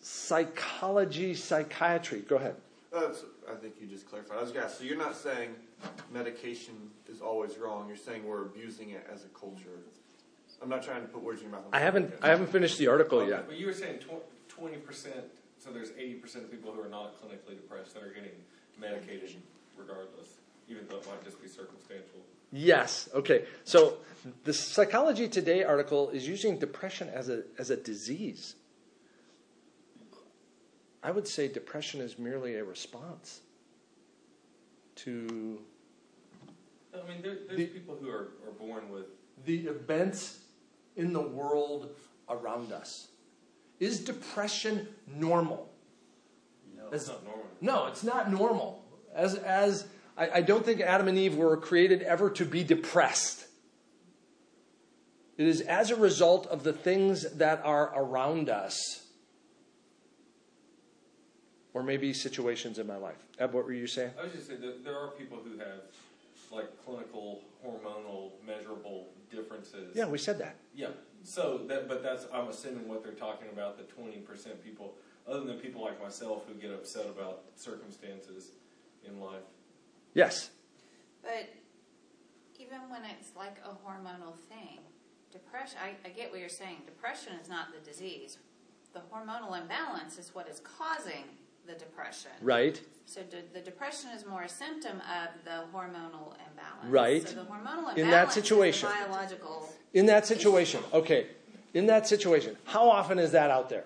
[0.00, 2.20] psychology, psychiatry.
[2.20, 2.56] Go ahead.
[2.92, 4.38] Oh, that's, I think you just clarified.
[4.38, 5.50] I was going so you're not saying
[6.12, 6.74] medication
[7.08, 7.88] is always wrong.
[7.88, 9.82] You're saying we're abusing it as a culture.
[10.64, 11.66] I'm not trying to put words in your mouth.
[11.74, 12.14] I'm haven't.
[12.22, 13.46] I haven't finished the article Okay, yet.
[13.46, 13.98] But you were saying
[14.48, 15.26] twenty percent,
[15.58, 18.32] so there's eighty percent of people who are not clinically depressed that are getting
[18.80, 19.34] medicated
[19.76, 22.20] regardless, even though it might just be circumstantial.
[22.50, 23.10] Yes.
[23.14, 23.44] Okay.
[23.64, 23.98] So
[24.44, 28.54] the Psychology Today article is using depression as a as a disease.
[31.02, 33.42] I would say depression is merely a response
[34.96, 35.60] to
[36.94, 39.06] I mean, there, there's The- people who are, are born with
[39.44, 40.38] the events
[40.96, 41.90] in the world
[42.28, 43.08] around us.
[43.80, 45.70] Is depression normal?
[46.76, 46.88] No.
[46.92, 47.46] It's not normal.
[47.60, 48.84] No, it's not normal.
[49.14, 53.46] As as I, I don't think Adam and Eve were created ever to be depressed.
[55.36, 59.06] It is as a result of the things that are around us.
[61.72, 63.18] Or maybe situations in my life.
[63.40, 64.12] Eb, what were you saying?
[64.16, 65.80] I was just saying that there are people who have
[66.54, 69.94] like clinical, hormonal, measurable differences.
[69.94, 70.56] Yeah, we said that.
[70.74, 70.88] Yeah.
[71.22, 73.76] So that, but that's I'm assuming what they're talking about.
[73.76, 74.94] The twenty percent people,
[75.26, 78.52] other than people like myself who get upset about circumstances
[79.06, 79.42] in life.
[80.14, 80.50] Yes.
[81.22, 81.48] But
[82.58, 84.80] even when it's like a hormonal thing,
[85.32, 86.82] depression, I, I get what you're saying.
[86.86, 88.38] Depression is not the disease.
[88.92, 91.24] The hormonal imbalance is what is causing
[91.66, 92.30] the depression.
[92.42, 92.80] Right.
[93.06, 96.88] So de- the depression is more a symptom of the hormonal imbalance.
[96.88, 97.28] Right.
[97.28, 98.88] So the hormonal imbalance In that situation.
[98.88, 99.72] a biological.
[99.92, 101.28] In that situation, okay.
[101.74, 103.84] In that situation, how often is that out there?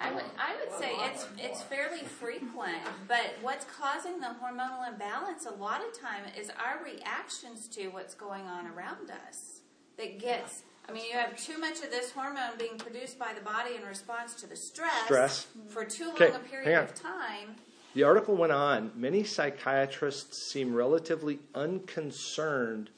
[0.00, 5.44] I would, I would say it's it's fairly frequent, but what's causing the hormonal imbalance
[5.44, 9.60] a lot of time is our reactions to what's going on around us.
[9.98, 13.40] That gets, I mean, you have too much of this hormone being produced by the
[13.40, 15.46] body in response to the stress, Stress.
[15.68, 17.54] for too long Okay, a period of time.
[17.94, 18.92] The article went on.
[18.96, 22.90] Many psychiatrists seem relatively unconcerned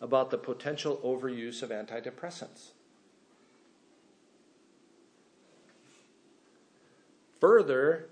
[0.00, 2.70] about the potential overuse of antidepressants.
[7.40, 8.10] Further,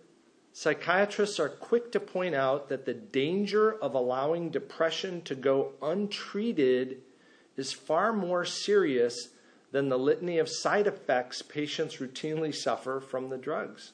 [0.53, 7.03] psychiatrists are quick to point out that the danger of allowing depression to go untreated
[7.59, 9.29] is far more serious
[9.73, 13.93] than the litany of side effects patients routinely suffer from the drugs.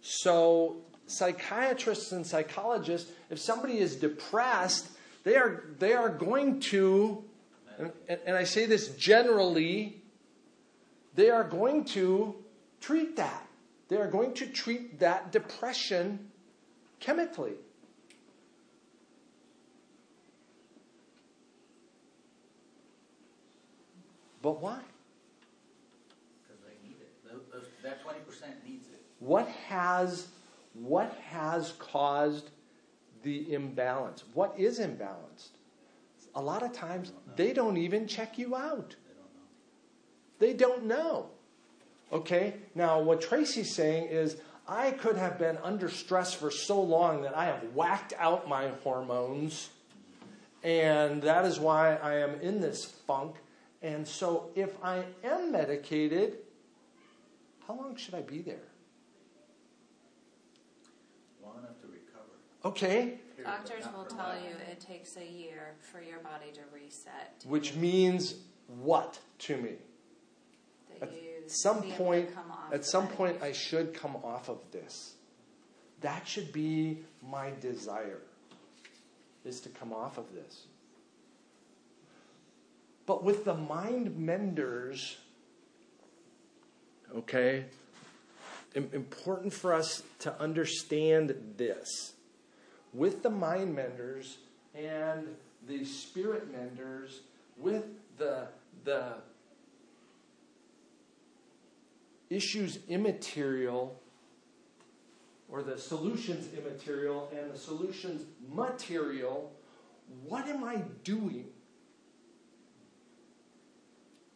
[0.00, 4.88] So, psychiatrists and psychologists, if somebody is depressed,
[5.24, 7.24] they are, they are going to,
[7.78, 7.92] and,
[8.26, 10.02] and I say this generally,
[11.14, 12.36] they are going to
[12.80, 13.46] treat that.
[13.88, 16.30] They are going to treat that depression
[17.00, 17.54] chemically.
[24.44, 24.78] But why?
[26.42, 27.82] Because they need it.
[27.82, 29.00] That twenty percent needs it.
[29.18, 30.28] What has
[30.74, 32.50] what has caused
[33.22, 34.22] the imbalance?
[34.34, 35.52] What is imbalanced?
[36.34, 38.94] A lot of times they don't even check you out.
[39.06, 39.46] They don't know.
[40.38, 41.30] They don't know.
[42.12, 42.56] Okay?
[42.74, 44.36] Now what Tracy's saying is
[44.68, 48.68] I could have been under stress for so long that I have whacked out my
[48.82, 49.70] hormones
[50.62, 53.36] And that is why I am in this funk.
[53.84, 56.38] And so if I am medicated,
[57.68, 58.64] how long should I be there?
[61.44, 62.32] Long enough to recover.
[62.64, 67.44] Okay, Doctors will tell you it takes a year for your body to reset.
[67.46, 68.36] which means
[68.68, 69.74] what to me?
[70.98, 72.30] that At some be able to point,
[72.72, 75.16] at the some point, I should come off of this.
[76.00, 78.22] That should be my desire,
[79.44, 80.68] is to come off of this.
[83.06, 85.18] But with the mind menders,
[87.14, 87.64] okay,
[88.74, 92.14] important for us to understand this.
[92.92, 94.38] With the mind menders
[94.74, 95.28] and
[95.66, 97.20] the spirit menders,
[97.56, 97.84] with
[98.18, 98.48] the
[98.84, 99.14] the
[102.30, 104.00] issues immaterial
[105.48, 109.52] or the solutions immaterial and the solutions material,
[110.26, 111.46] what am I doing?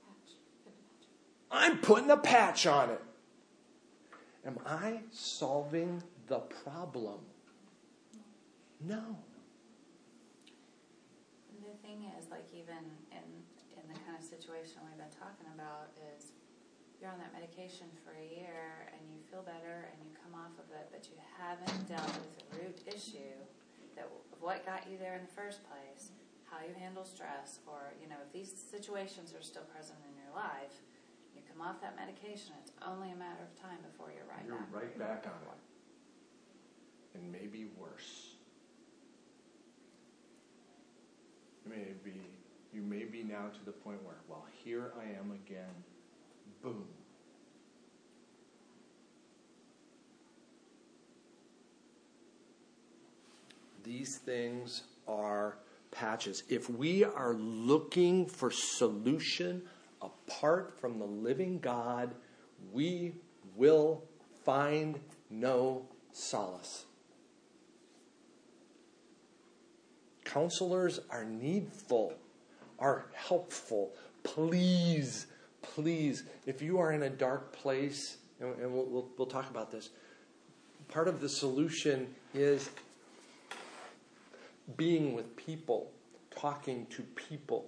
[0.07, 0.35] Patch.
[0.65, 1.09] Put a patch.
[1.51, 3.03] I'm putting a patch on it.
[4.47, 7.21] Am I solving the problem?
[8.81, 9.17] No.
[11.65, 12.81] The thing is, like even
[13.11, 13.27] in
[13.77, 16.33] in the kind of situation we've been talking about, is
[17.01, 20.55] you're on that medication for a year and you feel better and you come off
[20.59, 23.39] of it, but you haven't dealt with the root issue
[23.97, 24.09] that
[24.41, 26.11] what got you there in the first place,
[26.47, 30.31] how you handle stress, or you know if these situations are still present in your
[30.35, 30.83] life,
[31.59, 32.53] come off that medication.
[32.63, 34.75] It's only a matter of time before you're right You're back.
[34.75, 37.19] right back on it.
[37.19, 38.35] And maybe worse.
[41.65, 42.21] You may be,
[42.73, 45.75] you may be now to the point where, well, here I am again.
[46.63, 46.85] Boom.
[53.83, 55.59] These things are
[55.91, 56.43] patches.
[56.49, 59.63] If we are looking for solution
[60.03, 62.15] apart from the living God,
[62.73, 63.15] we
[63.57, 64.03] will
[64.45, 64.99] find
[65.31, 66.85] no solace.
[70.25, 72.13] Counselors are needful,
[72.79, 73.93] are helpful.
[74.23, 75.27] Please,
[75.63, 79.91] please, if you are in a dark place, and, we'll, we'll, we'll talk about this,
[80.89, 82.71] part of the solution is
[84.77, 85.91] being with people,
[86.31, 87.67] talking to people,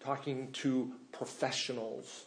[0.00, 2.24] talking to professionals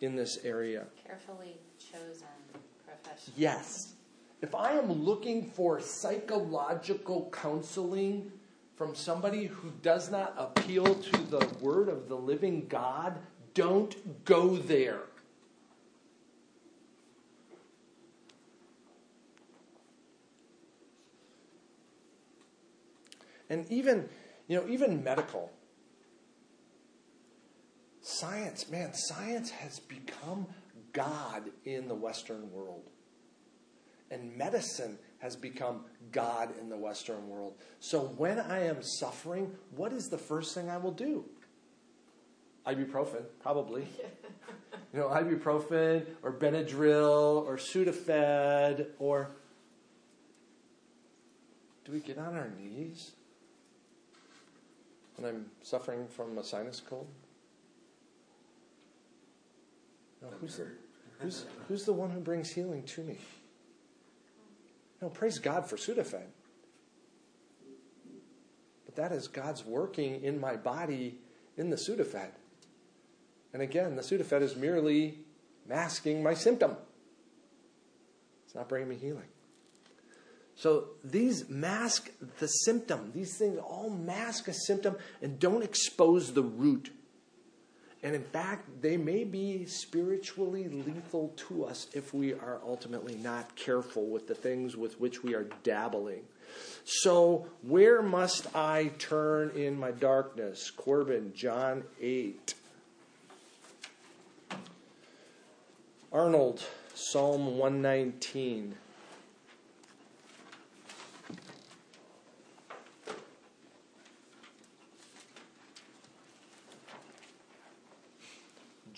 [0.00, 0.84] in this area.
[1.06, 2.26] Carefully chosen
[2.84, 3.34] professional.
[3.36, 3.94] Yes.
[4.42, 8.30] If I am looking for psychological counseling
[8.76, 13.18] from somebody who does not appeal to the word of the living God,
[13.54, 15.00] don't go there.
[23.48, 24.08] And even,
[24.48, 25.52] you know, even medical.
[28.18, 30.46] Science, man, science has become
[30.92, 32.84] God in the Western world.
[34.08, 37.54] And medicine has become God in the Western world.
[37.80, 41.24] So when I am suffering, what is the first thing I will do?
[42.64, 43.82] Ibuprofen, probably.
[44.92, 49.30] you know, ibuprofen or Benadryl or Sudafed or.
[51.84, 53.10] Do we get on our knees
[55.16, 57.08] when I'm suffering from a sinus cold?
[60.24, 60.66] No, who's the,
[61.18, 63.18] who's, who's the one who brings healing to me?
[65.02, 66.24] No, praise God for Sudafed.
[68.86, 71.18] But that is God's working in my body
[71.58, 72.30] in the Sudafed.
[73.52, 75.18] And again, the Sudafed is merely
[75.68, 76.76] masking my symptom.
[78.46, 79.28] It's not bringing me healing.
[80.56, 83.10] So these mask the symptom.
[83.14, 86.90] These things all mask a symptom and don't expose the root.
[88.04, 93.56] And in fact, they may be spiritually lethal to us if we are ultimately not
[93.56, 96.22] careful with the things with which we are dabbling.
[96.84, 100.70] So, where must I turn in my darkness?
[100.70, 102.54] Corbin, John 8.
[106.12, 106.62] Arnold,
[106.94, 108.74] Psalm 119.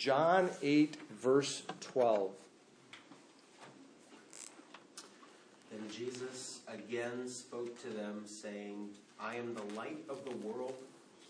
[0.07, 2.31] John 8, verse 12.
[5.73, 10.75] Then Jesus again spoke to them, saying, I am the light of the world.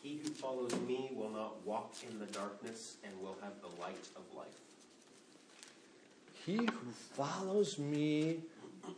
[0.03, 4.09] He who follows me will not walk in the darkness and will have the light
[4.14, 4.49] of life.
[6.45, 8.41] He who follows me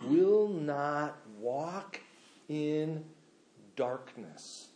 [0.03, 2.01] will not walk
[2.49, 3.05] in
[3.76, 4.66] darkness.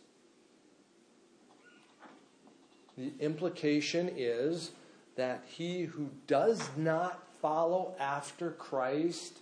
[2.97, 4.71] The implication is
[5.15, 9.39] that he who does not follow after Christ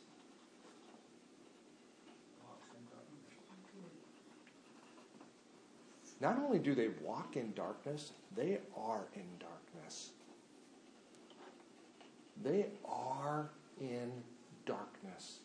[6.21, 10.11] not only do they walk in darkness, they are in darkness.
[12.43, 13.49] They are
[13.79, 14.11] in
[14.65, 15.39] darkness.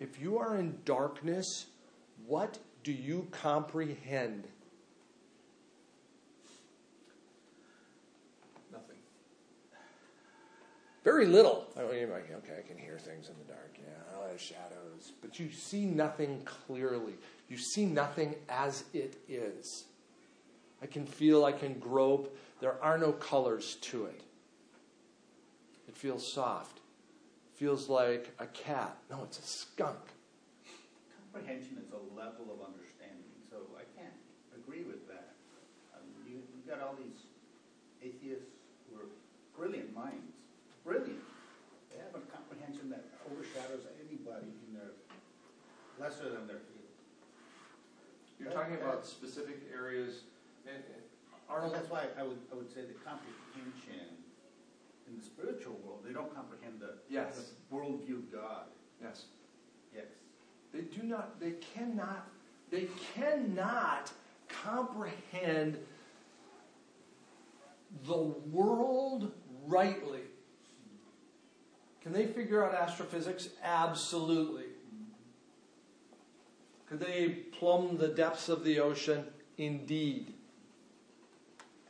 [0.00, 1.66] If you are in darkness,
[2.26, 4.44] what do you comprehend?
[8.72, 8.96] Nothing.
[11.04, 11.66] Very little.
[11.76, 13.74] Oh, I mean, like, okay, I can hear things in the dark.
[13.78, 15.12] Yeah, oh, shadows.
[15.22, 17.14] But you see nothing clearly.
[17.48, 19.84] You see nothing as it is.
[20.82, 22.36] I can feel, I can grope.
[22.60, 24.22] There are no colors to it.
[25.88, 26.80] It feels soft.
[27.54, 28.96] feels like a cat.
[29.10, 29.98] No, it's a skunk.
[31.32, 34.14] Comprehension is a level of understanding, so I can't
[34.54, 35.34] agree with that.
[35.94, 37.18] I mean, you, you've got all these
[38.02, 38.50] atheists
[38.86, 39.08] who are
[39.56, 40.27] brilliant minds,
[40.88, 41.20] brilliant.
[41.92, 44.96] They have a comprehension that overshadows anybody in their,
[46.00, 46.88] lesser than their field.
[48.40, 50.24] You're talking about specific areas.
[50.66, 51.02] And, and
[51.48, 54.16] Arnold, that's why I would, I would say the comprehension
[55.08, 57.52] in the spiritual world, they don't comprehend the, Yes.
[57.70, 58.64] the worldview of God.
[59.02, 59.24] yes.
[59.94, 60.04] Yes.
[60.72, 62.28] They do not, they cannot,
[62.70, 64.10] they cannot
[64.48, 65.78] comprehend
[68.06, 68.18] the
[68.52, 69.32] world
[69.66, 70.20] rightly.
[72.08, 73.50] Can they figure out astrophysics?
[73.62, 74.64] Absolutely.
[76.88, 79.26] Could they plumb the depths of the ocean?
[79.58, 80.32] Indeed.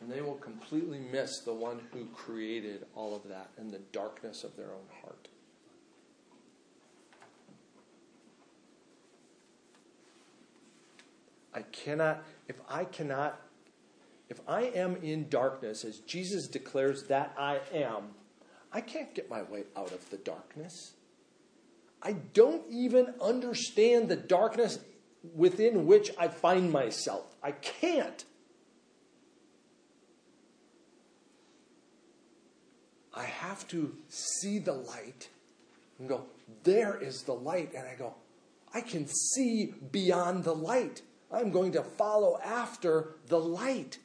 [0.01, 4.43] And they will completely miss the one who created all of that in the darkness
[4.43, 5.29] of their own heart.
[11.55, 13.41] I cannot, if I cannot,
[14.29, 18.15] if I am in darkness, as Jesus declares that I am,
[18.73, 20.93] I can't get my way out of the darkness.
[22.03, 24.79] I don't even understand the darkness
[25.35, 27.35] within which I find myself.
[27.43, 28.25] I can't.
[33.15, 35.29] I have to see the light
[35.99, 36.27] and go,
[36.63, 37.73] there is the light.
[37.75, 38.15] And I go,
[38.73, 41.03] I can see beyond the light.
[41.33, 43.99] I'm going to follow after the light.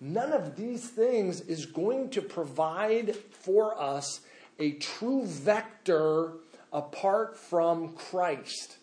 [0.00, 4.20] None of these things is going to provide for us
[4.58, 6.34] a true vector
[6.72, 8.76] apart from Christ.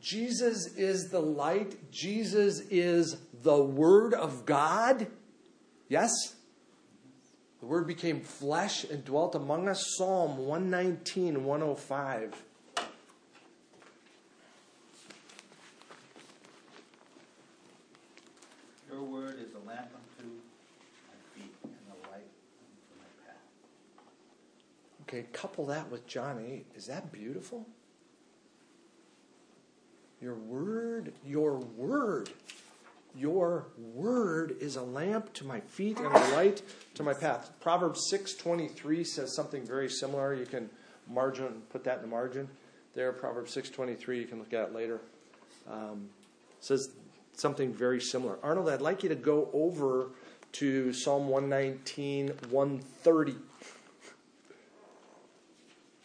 [0.00, 1.92] Jesus is the light.
[1.92, 5.06] Jesus is the Word of God.
[5.88, 6.10] Yes?
[7.60, 9.94] The Word became flesh and dwelt among us.
[9.96, 12.34] Psalm 119, 105.
[18.92, 20.28] Your word is a lamp unto
[21.08, 22.28] my feet and a light
[22.60, 23.40] unto my path.
[25.12, 26.64] Okay, couple that with John 8.
[26.74, 27.66] Is that beautiful?
[30.22, 32.30] Your word, your word,
[33.14, 36.62] your word is a lamp to my feet and a light
[36.94, 37.50] to my path.
[37.60, 40.32] Proverbs 6:23 says something very similar.
[40.32, 40.70] You can
[41.06, 42.48] margin put that in the margin
[42.94, 43.12] there.
[43.12, 44.18] Proverbs 6:23.
[44.18, 45.02] You can look at it later.
[45.68, 46.08] Um,
[46.60, 46.90] says
[47.34, 48.38] something very similar.
[48.42, 50.12] Arnold, I'd like you to go over
[50.52, 53.36] to Psalm 119, 130.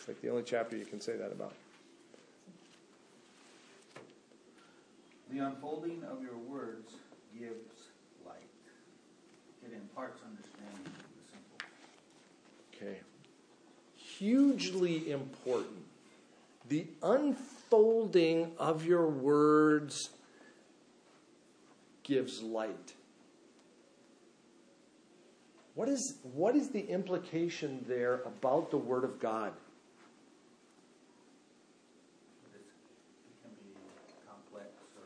[0.08, 1.54] It's like the only chapter you can say that about.
[5.30, 6.94] The unfolding of your words
[7.38, 7.90] gives
[8.26, 8.38] light.
[9.66, 11.68] It imparts understanding to the simple.
[12.74, 13.00] Okay.
[13.98, 15.84] Hugely important.
[16.70, 20.12] The unfolding of your words
[22.04, 22.94] gives light.
[25.78, 29.54] What is, what is the implication there about the Word of God?
[32.42, 32.74] But it's,
[33.30, 33.78] it can be
[34.28, 35.06] complex or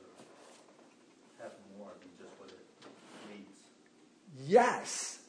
[1.44, 2.64] have more than just what it
[3.28, 4.41] reads.
[4.52, 5.20] Yes.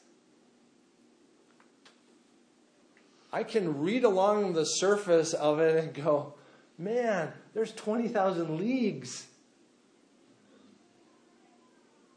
[3.31, 6.33] I can read along the surface of it and go,
[6.77, 9.25] man, there's 20,000 leagues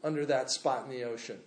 [0.03, 1.39] under that spot in the ocean.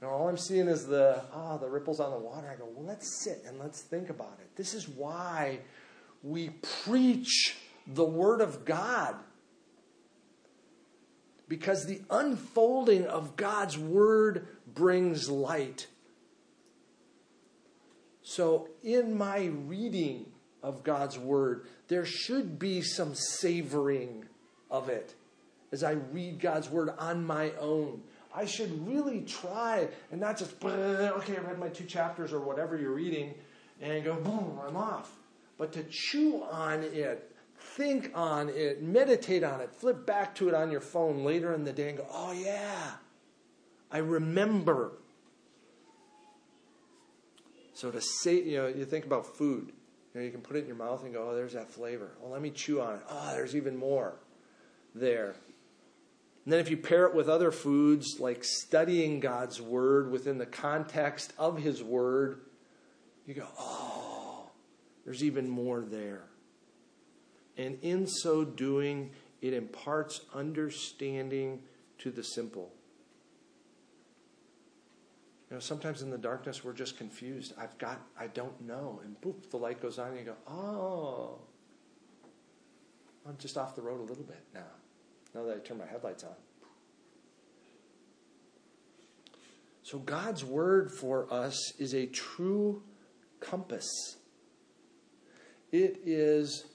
[0.00, 2.48] And all I'm seeing is the ah the ripples on the water.
[2.50, 4.56] I go, well, let's sit and let's think about it.
[4.56, 5.58] This is why
[6.22, 6.48] we
[6.84, 9.14] preach the Word of God.
[11.50, 15.88] Because the unfolding of God's Word brings light.
[18.22, 20.26] So, in my reading
[20.62, 24.26] of God's Word, there should be some savoring
[24.70, 25.16] of it
[25.72, 28.00] as I read God's Word on my own.
[28.32, 32.78] I should really try and not just, okay, I read my two chapters or whatever
[32.78, 33.34] you're reading
[33.80, 35.10] and go, boom, I'm off.
[35.58, 37.29] But to chew on it,
[37.76, 41.64] think on it, meditate on it, flip back to it on your phone later in
[41.64, 42.92] the day and go, oh yeah,
[43.90, 44.92] I remember.
[47.72, 49.72] So to say, you know, you think about food.
[50.12, 52.10] You know, you can put it in your mouth and go, oh, there's that flavor.
[52.22, 53.02] Oh, let me chew on it.
[53.08, 54.14] Oh, there's even more
[54.94, 55.34] there.
[56.44, 60.46] And then if you pair it with other foods, like studying God's Word within the
[60.46, 62.40] context of His Word,
[63.26, 64.50] you go, oh,
[65.04, 66.24] there's even more there.
[67.60, 69.10] And in so doing,
[69.42, 71.60] it imparts understanding
[71.98, 72.72] to the simple.
[75.50, 77.52] You know, sometimes in the darkness we're just confused.
[77.58, 79.00] I've got, I don't know.
[79.04, 81.38] And poof, the light goes on and you go, oh,
[83.28, 84.60] I'm just off the road a little bit now,
[85.34, 86.30] now that I turn my headlights on.
[89.82, 92.82] So God's word for us is a true
[93.38, 94.16] compass.
[95.72, 96.69] It is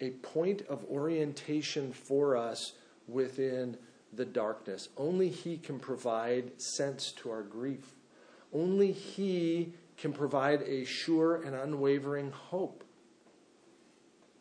[0.00, 2.72] a point of orientation for us
[3.06, 3.76] within
[4.12, 4.88] the darkness.
[4.96, 7.94] Only He can provide sense to our grief.
[8.52, 12.84] Only He can provide a sure and unwavering hope.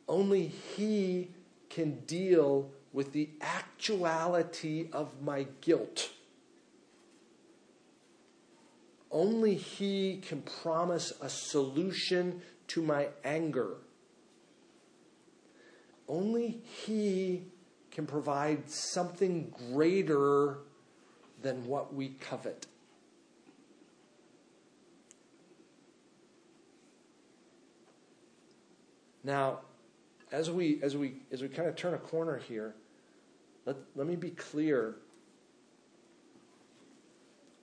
[0.08, 1.32] Only He
[1.70, 6.12] can deal with the actuality of my guilt.
[9.12, 13.78] Only He can promise a solution to my anger.
[16.08, 17.43] Only He
[17.91, 20.60] can provide something greater
[21.41, 22.68] than what we covet.
[29.24, 29.60] Now,
[30.32, 32.76] as we as we as we kind of turn a corner here,
[33.66, 34.95] let, let me be clear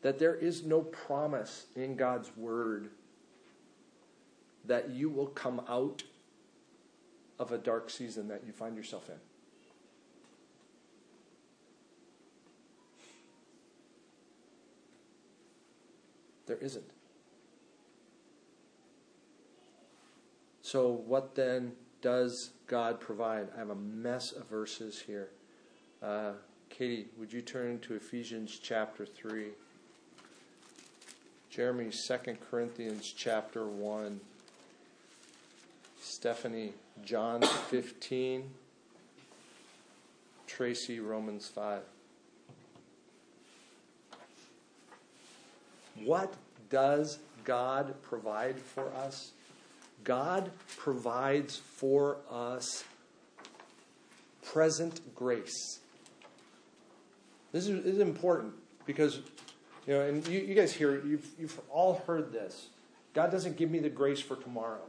[0.02, 2.90] that there is no promise in God's word
[4.66, 6.02] that you will come out
[7.38, 9.16] of a dark season that you find yourself in.
[16.46, 16.84] There isn't.
[20.62, 21.72] So, what then
[22.02, 23.48] does God provide?
[23.54, 25.30] I have a mess of verses here.
[26.02, 26.32] Uh,
[26.68, 29.48] Katie, would you turn to Ephesians chapter 3?
[31.48, 34.20] Jeremy, 2 Corinthians chapter 1.
[36.14, 36.72] Stephanie,
[37.04, 38.48] John 15.
[40.46, 41.82] Tracy, Romans 5.
[46.04, 46.32] What
[46.70, 49.32] does God provide for us?
[50.04, 52.84] God provides for us
[54.44, 55.80] present grace.
[57.50, 58.54] This is, is important
[58.86, 59.16] because,
[59.84, 62.68] you know, and you, you guys hear, you've, you've all heard this.
[63.14, 64.82] God doesn't give me the grace for tomorrow.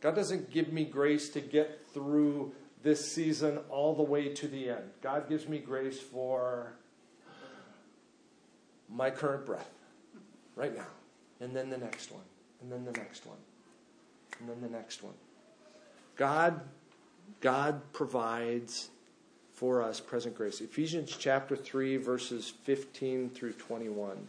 [0.00, 4.70] God doesn't give me grace to get through this season all the way to the
[4.70, 4.90] end.
[5.02, 6.72] God gives me grace for
[8.88, 9.70] my current breath
[10.56, 10.88] right now,
[11.40, 12.24] and then the next one,
[12.62, 13.36] and then the next one
[14.40, 15.14] and then the next one.
[16.16, 16.60] God,
[17.40, 18.90] God provides
[19.54, 20.60] for us present grace.
[20.60, 24.28] Ephesians chapter 3, verses 15 through 21.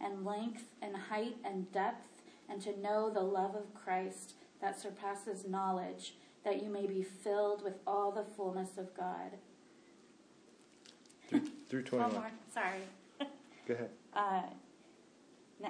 [0.00, 5.46] and length and height and depth, and to know the love of Christ that surpasses
[5.46, 9.32] knowledge, that you may be filled with all the fullness of God
[11.28, 12.12] through, through 21.
[12.12, 12.30] One more.
[12.52, 12.80] Sorry.
[13.68, 13.90] Go ahead.
[14.12, 14.42] Uh,
[15.60, 15.68] na-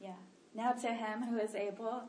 [0.00, 0.14] yeah.
[0.54, 2.04] Now to him who is able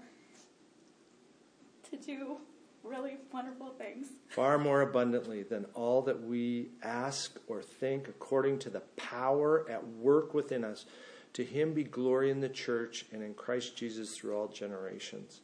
[1.89, 2.37] to do
[2.83, 4.07] really wonderful things.
[4.27, 9.87] Far more abundantly than all that we ask or think, according to the power at
[9.87, 10.85] work within us.
[11.33, 15.41] To him be glory in the church and in Christ Jesus through all generations,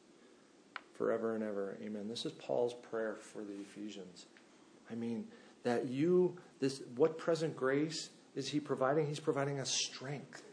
[0.93, 1.77] forever and ever.
[1.83, 2.07] Amen.
[2.07, 4.27] This is Paul's prayer for the Ephesians.
[4.91, 5.27] I mean,
[5.63, 9.07] that you this what present grace is he providing?
[9.07, 10.43] He's providing us strength.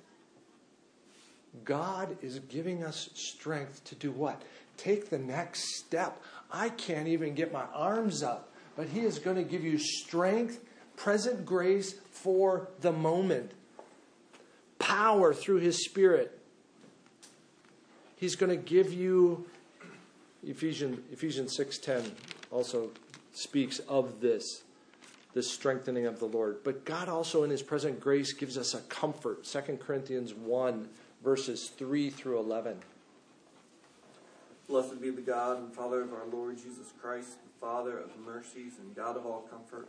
[1.64, 4.43] God is giving us strength to do what?
[4.76, 6.20] Take the next step.
[6.53, 10.62] I can't even get my arms up, but he is going to give you strength,
[10.97, 13.53] present grace for the moment.
[14.87, 16.39] Power through his spirit.
[18.16, 19.47] He's going to give you
[20.45, 22.12] Ephesians Ephesians 6:10
[22.51, 22.91] also
[23.32, 24.62] speaks of this
[25.37, 26.64] the strengthening of the Lord.
[26.64, 29.45] But God also, in His present grace, gives us a comfort.
[29.45, 30.89] 2 Corinthians 1,
[31.22, 32.78] verses 3 through 11.
[34.66, 38.78] Blessed be the God and Father of our Lord Jesus Christ, the Father of mercies
[38.80, 39.89] and God of all comfort,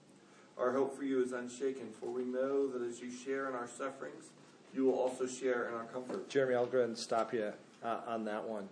[0.57, 3.67] Our hope for you is unshaken, for we know that as you share in our
[3.67, 4.25] sufferings,
[4.73, 6.29] you will also share in our comfort.
[6.29, 7.51] Jeremy, I'll go ahead and stop you
[7.83, 8.69] uh, on that one.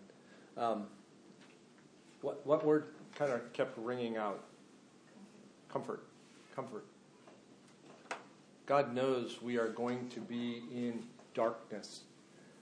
[0.58, 0.88] Um,
[2.22, 4.44] what, what word kind of kept ringing out?
[5.72, 6.04] Comfort.
[6.56, 6.86] Comfort.
[8.66, 11.04] God knows we are going to be in
[11.34, 12.02] darkness.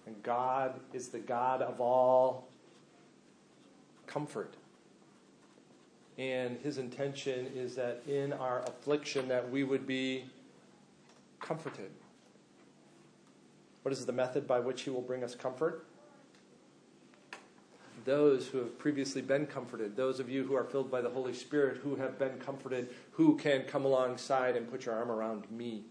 [0.05, 2.47] And God is the God of all
[4.05, 4.53] comfort.
[6.17, 10.25] And his intention is that in our affliction that we would be
[11.39, 11.91] comforted.
[13.83, 15.85] What is the method by which he will bring us comfort?
[18.05, 21.33] Those who have previously been comforted, those of you who are filled by the Holy
[21.33, 25.83] Spirit, who have been comforted, who can come alongside and put your arm around me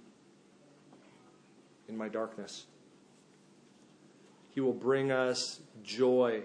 [1.88, 2.66] in my darkness.
[4.50, 6.42] He will bring us joy.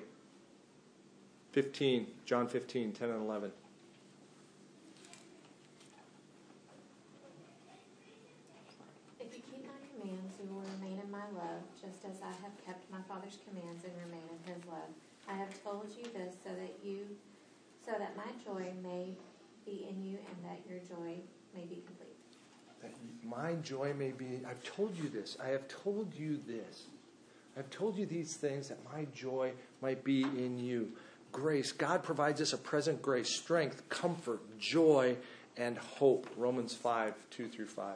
[1.53, 3.51] 15, John 15, 10 and 11.
[9.19, 12.65] If you keep my commands, you will remain in my love, just as I have
[12.65, 14.87] kept my Father's commands and remain in his love.
[15.27, 16.99] I have told you this so that you
[17.85, 19.15] so that my joy may
[19.65, 21.15] be in you and that your joy
[21.53, 22.15] may be complete.
[22.81, 22.93] That
[23.23, 25.35] my joy may be, I've told you this.
[25.43, 26.83] I have told you this.
[27.57, 29.51] I've told you these things that my joy
[29.81, 30.91] might be in you.
[31.31, 31.71] Grace.
[31.71, 35.17] God provides us a present grace, strength, comfort, joy,
[35.57, 36.29] and hope.
[36.37, 37.95] Romans 5, 2 through 5.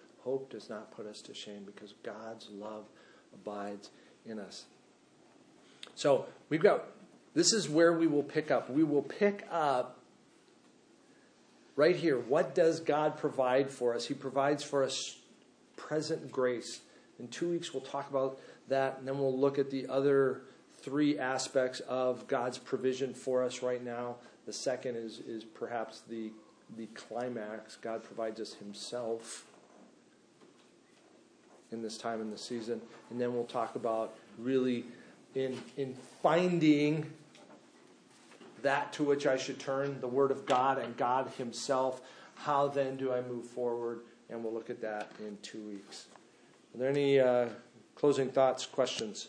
[0.23, 2.85] Hope does not put us to shame because God's love
[3.33, 3.89] abides
[4.25, 4.65] in us.
[5.95, 6.85] So we've got,
[7.33, 8.69] this is where we will pick up.
[8.69, 9.99] We will pick up
[11.75, 12.19] right here.
[12.19, 14.05] What does God provide for us?
[14.07, 15.17] He provides for us
[15.75, 16.81] present grace.
[17.19, 20.41] In two weeks, we'll talk about that, and then we'll look at the other
[20.81, 24.15] three aspects of God's provision for us right now.
[24.45, 26.31] The second is, is perhaps the,
[26.77, 27.75] the climax.
[27.75, 29.45] God provides us Himself
[31.71, 32.81] in this time in the season.
[33.09, 34.85] And then we'll talk about really
[35.35, 37.11] in, in finding
[38.61, 42.01] that to which I should turn, the Word of God and God Himself.
[42.35, 44.01] How then do I move forward?
[44.29, 46.05] And we'll look at that in two weeks.
[46.73, 47.47] Are there any uh,
[47.95, 49.19] closing thoughts, questions?